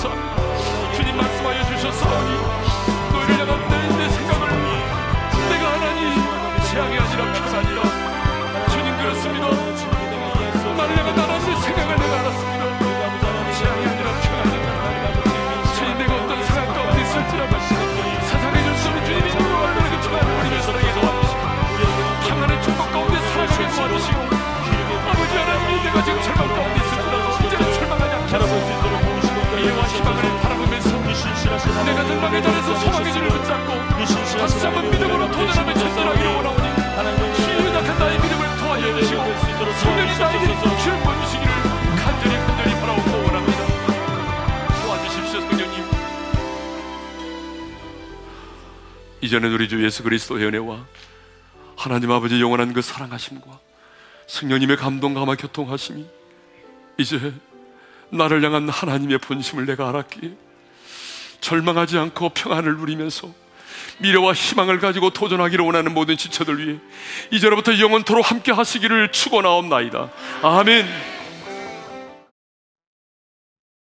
절망의 32.26 32.42
자리에서 32.42 32.74
소망의 32.80 33.12
줄을 33.12 33.28
붙잡고 33.28 33.72
다시 34.38 34.66
한번 34.66 34.90
믿음으로 34.90 35.30
도전하며 35.30 35.74
전진하기를 35.74 36.34
원하오니 36.34 37.36
주의 37.36 37.74
약한 37.74 37.98
나의 37.98 38.20
믿음을 38.20 38.56
도와줘 38.58 39.00
주시고 39.00 39.22
성령이 39.80 40.18
나에게 40.18 40.46
주를 40.82 40.98
보여주시기를 41.02 41.52
간절히 41.96 42.36
간절히 42.36 42.80
바라옵고 42.80 43.10
원합니다. 43.10 43.66
도와주십시오 44.82 45.40
성령님. 45.40 45.84
이전에 49.20 49.48
우리 49.48 49.68
주 49.68 49.84
예수 49.84 50.02
그리스도의 50.02 50.46
은혜와 50.46 50.84
하나님 51.76 52.10
아버지 52.10 52.40
영원한 52.40 52.72
그 52.72 52.82
사랑하심과 52.82 53.60
성령님의 54.26 54.76
감동과 54.78 55.22
아마 55.22 55.36
교통하심이 55.36 56.06
이제 56.98 57.32
나를 58.10 58.42
향한 58.44 58.68
하나님의 58.68 59.18
본심을 59.18 59.66
내가 59.66 59.88
알았기에 59.90 60.45
절망하지 61.46 61.96
않고 61.96 62.30
평안을 62.30 62.76
누리면서 62.78 63.28
미래와 63.98 64.32
희망을 64.32 64.80
가지고 64.80 65.10
도전하기를 65.10 65.64
원하는 65.64 65.94
모든 65.94 66.16
지체들 66.16 66.58
위해 66.58 66.78
이제로부터 67.30 67.78
영원토록 67.78 68.28
함께 68.30 68.50
하시기를 68.50 69.12
축원하옵나이다. 69.12 70.10
아멘. 70.42 71.15